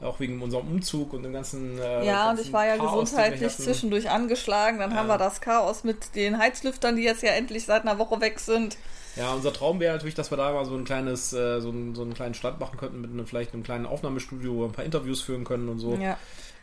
auch 0.00 0.20
wegen 0.20 0.42
unserem 0.42 0.68
Umzug 0.68 1.12
und 1.12 1.22
dem 1.22 1.32
ganzen. 1.32 1.78
Äh, 1.78 2.04
ja, 2.04 2.26
ganzen 2.26 2.40
und 2.40 2.46
ich 2.46 2.52
war 2.52 2.66
ja 2.66 2.76
Chaos, 2.76 3.10
gesundheitlich 3.10 3.56
zwischendurch 3.56 4.10
angeschlagen. 4.10 4.78
Dann 4.78 4.94
haben 4.94 5.06
wir 5.06 5.18
das 5.18 5.40
Chaos 5.40 5.84
mit 5.84 6.14
den 6.14 6.38
Heizlüftern, 6.38 6.96
die 6.96 7.02
jetzt 7.02 7.22
ja 7.22 7.30
endlich 7.30 7.64
seit 7.64 7.82
einer 7.82 7.98
Woche 7.98 8.20
weg 8.20 8.40
sind. 8.40 8.76
Ja, 9.16 9.32
unser 9.32 9.52
Traum 9.52 9.78
wäre 9.78 9.94
natürlich, 9.94 10.16
dass 10.16 10.30
wir 10.32 10.36
da 10.36 10.52
mal 10.52 10.64
so 10.64 10.74
ein 10.74 10.84
kleines, 10.84 11.32
äh, 11.32 11.60
so, 11.60 11.70
ein, 11.70 11.94
so 11.94 12.02
einen 12.02 12.14
kleinen 12.14 12.34
Stand 12.34 12.58
machen 12.58 12.76
könnten 12.76 13.00
mit 13.00 13.12
einem, 13.12 13.26
vielleicht 13.26 13.54
einem 13.54 13.62
kleinen 13.62 13.86
Aufnahmestudio, 13.86 14.54
wo 14.54 14.60
wir 14.60 14.66
ein 14.66 14.72
paar 14.72 14.84
Interviews 14.84 15.22
führen 15.22 15.44
können 15.44 15.68
und 15.68 15.78
so. 15.78 15.94
Ja. 15.94 16.18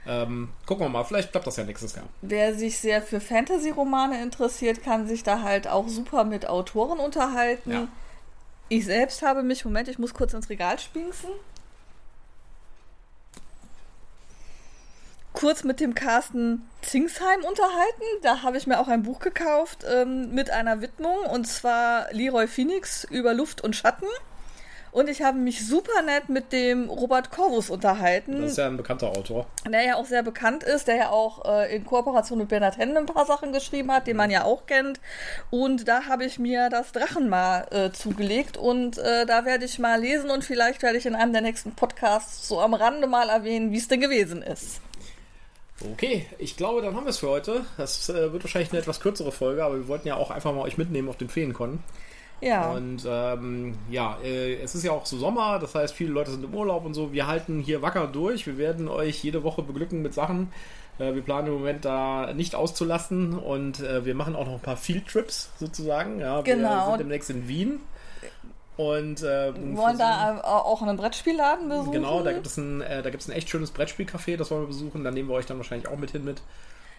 Ähm, 0.08 0.50
gucken 0.66 0.86
wir 0.86 0.90
mal, 0.90 1.04
vielleicht 1.04 1.32
klappt 1.32 1.48
das 1.48 1.58
ja 1.58 1.64
nächstes 1.64 1.96
Jahr. 1.96 2.06
Wer 2.22 2.56
sich 2.56 2.80
sehr 2.80 3.02
für 3.02 3.20
Fantasy-Romane 3.20 4.22
interessiert, 4.22 4.84
kann 4.84 5.08
sich 5.08 5.24
da 5.24 5.44
halt 5.44 5.68
auch 5.68 5.88
super 5.88 6.24
mit 6.24 6.48
Autoren 6.48 7.00
unterhalten. 7.00 7.72
Ja. 7.72 7.88
Ich 8.70 8.86
selbst 8.86 9.22
habe 9.22 9.44
mich, 9.44 9.64
Moment, 9.64 9.90
ich 9.90 10.00
muss 10.00 10.14
kurz 10.14 10.34
ins 10.34 10.50
Regal 10.50 10.80
spinksen. 10.80 11.30
kurz 15.42 15.64
mit 15.64 15.80
dem 15.80 15.96
Carsten 15.96 16.70
Zingsheim 16.82 17.44
unterhalten. 17.44 18.04
Da 18.22 18.44
habe 18.44 18.58
ich 18.58 18.68
mir 18.68 18.80
auch 18.80 18.88
ein 18.88 19.04
Buch 19.04 19.20
gekauft 19.20 19.86
ähm, 19.90 20.34
mit 20.36 20.52
einer 20.52 20.82
Widmung 20.82 21.18
und 21.32 21.48
zwar 21.48 22.12
Leroy 22.12 22.48
Phoenix 22.48 23.06
über 23.06 23.34
Luft 23.34 23.62
und 23.62 23.76
Schatten. 23.76 24.08
Und 24.92 25.10
ich 25.10 25.22
habe 25.22 25.38
mich 25.38 25.66
super 25.66 26.02
nett 26.02 26.28
mit 26.28 26.52
dem 26.52 26.90
Robert 26.90 27.32
Corvus 27.32 27.70
unterhalten. 27.70 28.42
Das 28.42 28.52
ist 28.52 28.58
ja 28.58 28.68
ein 28.68 28.76
bekannter 28.76 29.08
Autor. 29.08 29.48
Der 29.66 29.84
ja 29.84 29.96
auch 29.96 30.06
sehr 30.06 30.22
bekannt 30.22 30.64
ist, 30.64 30.88
der 30.88 30.96
ja 30.96 31.10
auch 31.12 31.46
äh, 31.46 31.74
in 31.76 31.86
Kooperation 31.86 32.40
mit 32.40 32.50
Bernhard 32.50 32.78
Henne 32.78 33.00
ein 33.00 33.06
paar 33.06 33.26
Sachen 33.26 33.54
geschrieben 33.54 33.92
hat, 33.92 34.08
den 34.08 34.18
man 34.18 34.30
ja 34.30 34.44
auch 34.44 34.66
kennt. 34.66 35.00
Und 35.50 35.88
da 35.88 36.08
habe 36.08 36.26
ich 36.26 36.40
mir 36.40 36.70
das 36.70 36.92
Drachenmal 36.92 37.68
äh, 37.72 37.92
zugelegt 37.92 38.58
und 38.58 38.98
äh, 38.98 39.26
da 39.26 39.46
werde 39.46 39.64
ich 39.64 39.80
mal 39.80 40.00
lesen 40.00 40.30
und 40.30 40.44
vielleicht 40.44 40.84
werde 40.84 40.98
ich 40.98 41.06
in 41.06 41.16
einem 41.16 41.32
der 41.32 41.42
nächsten 41.42 41.72
Podcasts 41.72 42.48
so 42.48 42.60
am 42.60 42.74
Rande 42.74 43.08
mal 43.08 43.30
erwähnen, 43.30 43.72
wie 43.72 43.78
es 43.78 43.88
denn 43.88 44.02
gewesen 44.02 44.42
ist. 44.42 44.82
Okay, 45.94 46.28
ich 46.38 46.58
glaube, 46.58 46.82
dann 46.82 46.96
haben 46.96 47.06
wir 47.06 47.10
es 47.10 47.18
für 47.18 47.30
heute. 47.30 47.66
Das 47.78 48.10
äh, 48.10 48.32
wird 48.34 48.44
wahrscheinlich 48.44 48.72
eine 48.72 48.82
etwas 48.82 49.00
kürzere 49.00 49.32
Folge, 49.32 49.64
aber 49.64 49.76
wir 49.76 49.88
wollten 49.88 50.08
ja 50.08 50.16
auch 50.16 50.32
einfach 50.32 50.54
mal 50.54 50.62
euch 50.62 50.78
mitnehmen 50.78 51.10
auf 51.10 51.18
den 51.18 51.30
Feenkon. 51.30 51.80
Ja. 52.42 52.72
Und 52.72 53.04
ähm, 53.08 53.78
ja, 53.90 54.18
äh, 54.24 54.56
es 54.56 54.74
ist 54.76 54.84
ja 54.84 54.92
auch 54.92 55.06
so 55.06 55.18
Sommer, 55.18 55.60
das 55.60 55.76
heißt, 55.76 55.94
viele 55.94 56.12
Leute 56.12 56.32
sind 56.32 56.44
im 56.44 56.54
Urlaub 56.54 56.86
und 56.86 56.96
so. 56.96 57.14
Wir 57.14 57.28
halten 57.28 57.60
hier 57.60 57.82
wacker 57.82 58.08
durch. 58.08 58.48
Wir 58.48 58.58
werden 58.58 58.88
euch 58.88 59.24
jede 59.24 59.44
Woche 59.44 59.62
beglücken 59.62 60.02
mit 60.02 60.14
Sachen. 60.14 60.52
Äh, 60.98 61.14
wir 61.14 61.22
planen 61.22 61.48
im 61.48 61.54
Moment 61.54 61.86
da 61.86 62.34
nicht 62.34 62.56
auszulassen 62.56 63.38
und 63.38 63.80
äh, 63.80 64.06
wir 64.06 64.16
machen 64.16 64.36
auch 64.36 64.46
noch 64.46 64.54
ein 64.54 64.60
paar 64.60 64.78
Field 64.78 65.08
Trips 65.08 65.52
sozusagen. 65.58 66.20
Ja, 66.20 66.42
genau. 66.42 66.70
Wir 66.70 66.86
sind 66.88 67.00
demnächst 67.02 67.30
in 67.30 67.48
Wien. 67.48 67.80
Und 68.78 69.22
äh, 69.22 69.54
wollen 69.76 69.98
da 70.00 70.42
auch 70.42 70.82
einen 70.82 70.98
Brettspielladen 70.98 71.70
besuchen. 71.70 71.92
Genau, 71.92 72.24
da 72.24 72.32
gibt 72.32 72.48
es 72.48 72.58
ein, 72.58 72.82
äh, 72.82 73.04
da 73.04 73.12
gibt 73.12 73.22
es 73.22 73.30
ein 73.30 73.34
echt 73.34 73.50
schönes 73.50 73.72
Brettspielcafé, 73.72 74.38
das 74.38 74.50
wollen 74.50 74.64
wir 74.64 74.68
besuchen. 74.68 75.04
Da 75.04 75.12
nehmen 75.12 75.30
wir 75.30 75.36
euch 75.36 75.46
dann 75.46 75.58
wahrscheinlich 75.58 75.88
auch 75.88 75.98
mit 75.98 76.12
hin 76.12 76.24
mit. 76.24 76.42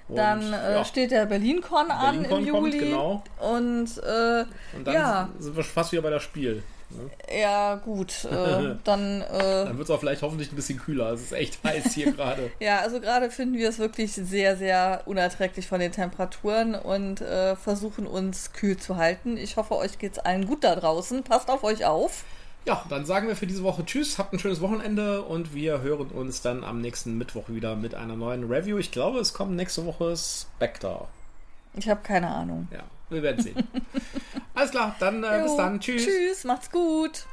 Und, 0.08 0.16
dann 0.16 0.52
äh, 0.52 0.74
ja. 0.74 0.84
steht 0.84 1.10
der 1.10 1.26
BerlinCon 1.26 1.90
an 1.90 2.22
Berlin 2.22 2.38
im 2.38 2.46
Juli. 2.46 2.78
Kommt, 2.78 2.82
genau. 2.82 3.24
Und, 3.40 3.98
äh, 3.98 4.44
und 4.76 4.86
dann 4.86 4.94
ja. 4.94 5.28
sind 5.38 5.56
wir 5.56 5.64
fast 5.64 5.92
wieder 5.92 6.02
bei 6.02 6.10
das 6.10 6.22
Spiel. 6.22 6.62
Ne? 6.90 7.40
Ja, 7.40 7.76
gut. 7.76 8.24
Äh, 8.24 8.76
dann 8.84 9.22
äh, 9.22 9.64
dann 9.64 9.78
wird 9.78 9.88
es 9.88 9.90
auch 9.90 10.00
vielleicht 10.00 10.22
hoffentlich 10.22 10.52
ein 10.52 10.56
bisschen 10.56 10.78
kühler. 10.78 11.12
Es 11.12 11.22
ist 11.22 11.32
echt 11.32 11.62
heiß 11.64 11.92
hier 11.94 12.12
gerade. 12.16 12.50
ja, 12.60 12.80
also 12.80 13.00
gerade 13.00 13.30
finden 13.30 13.56
wir 13.56 13.68
es 13.68 13.78
wirklich 13.78 14.12
sehr, 14.12 14.56
sehr 14.56 15.02
unerträglich 15.06 15.66
von 15.66 15.80
den 15.80 15.92
Temperaturen 15.92 16.74
und 16.74 17.20
äh, 17.20 17.56
versuchen 17.56 18.06
uns 18.06 18.52
kühl 18.52 18.76
zu 18.76 18.96
halten. 18.96 19.36
Ich 19.36 19.56
hoffe, 19.56 19.76
euch 19.76 19.98
geht 19.98 20.12
es 20.12 20.18
allen 20.18 20.46
gut 20.46 20.64
da 20.64 20.76
draußen. 20.76 21.22
Passt 21.22 21.50
auf 21.50 21.64
euch 21.64 21.84
auf. 21.84 22.24
Ja, 22.64 22.84
dann 22.88 23.04
sagen 23.04 23.26
wir 23.26 23.34
für 23.34 23.46
diese 23.46 23.64
Woche 23.64 23.84
Tschüss, 23.84 24.18
habt 24.18 24.32
ein 24.32 24.38
schönes 24.38 24.60
Wochenende 24.60 25.22
und 25.22 25.52
wir 25.52 25.80
hören 25.80 26.08
uns 26.08 26.42
dann 26.42 26.62
am 26.62 26.80
nächsten 26.80 27.18
Mittwoch 27.18 27.48
wieder 27.48 27.74
mit 27.74 27.94
einer 27.94 28.14
neuen 28.14 28.44
Review. 28.44 28.78
Ich 28.78 28.92
glaube, 28.92 29.18
es 29.18 29.34
kommt 29.34 29.56
nächste 29.56 29.84
Woche 29.84 30.16
Spectre. 30.16 31.08
Ich 31.74 31.88
habe 31.88 32.02
keine 32.02 32.28
Ahnung. 32.28 32.68
Ja, 32.70 32.84
wir 33.10 33.22
werden 33.22 33.42
sehen. 33.42 33.56
Alles 34.54 34.70
klar, 34.70 34.94
dann 35.00 35.24
äh, 35.24 35.40
bis 35.42 35.56
dann. 35.56 35.80
Tschüss. 35.80 36.04
Tschüss, 36.04 36.44
macht's 36.44 36.70
gut. 36.70 37.26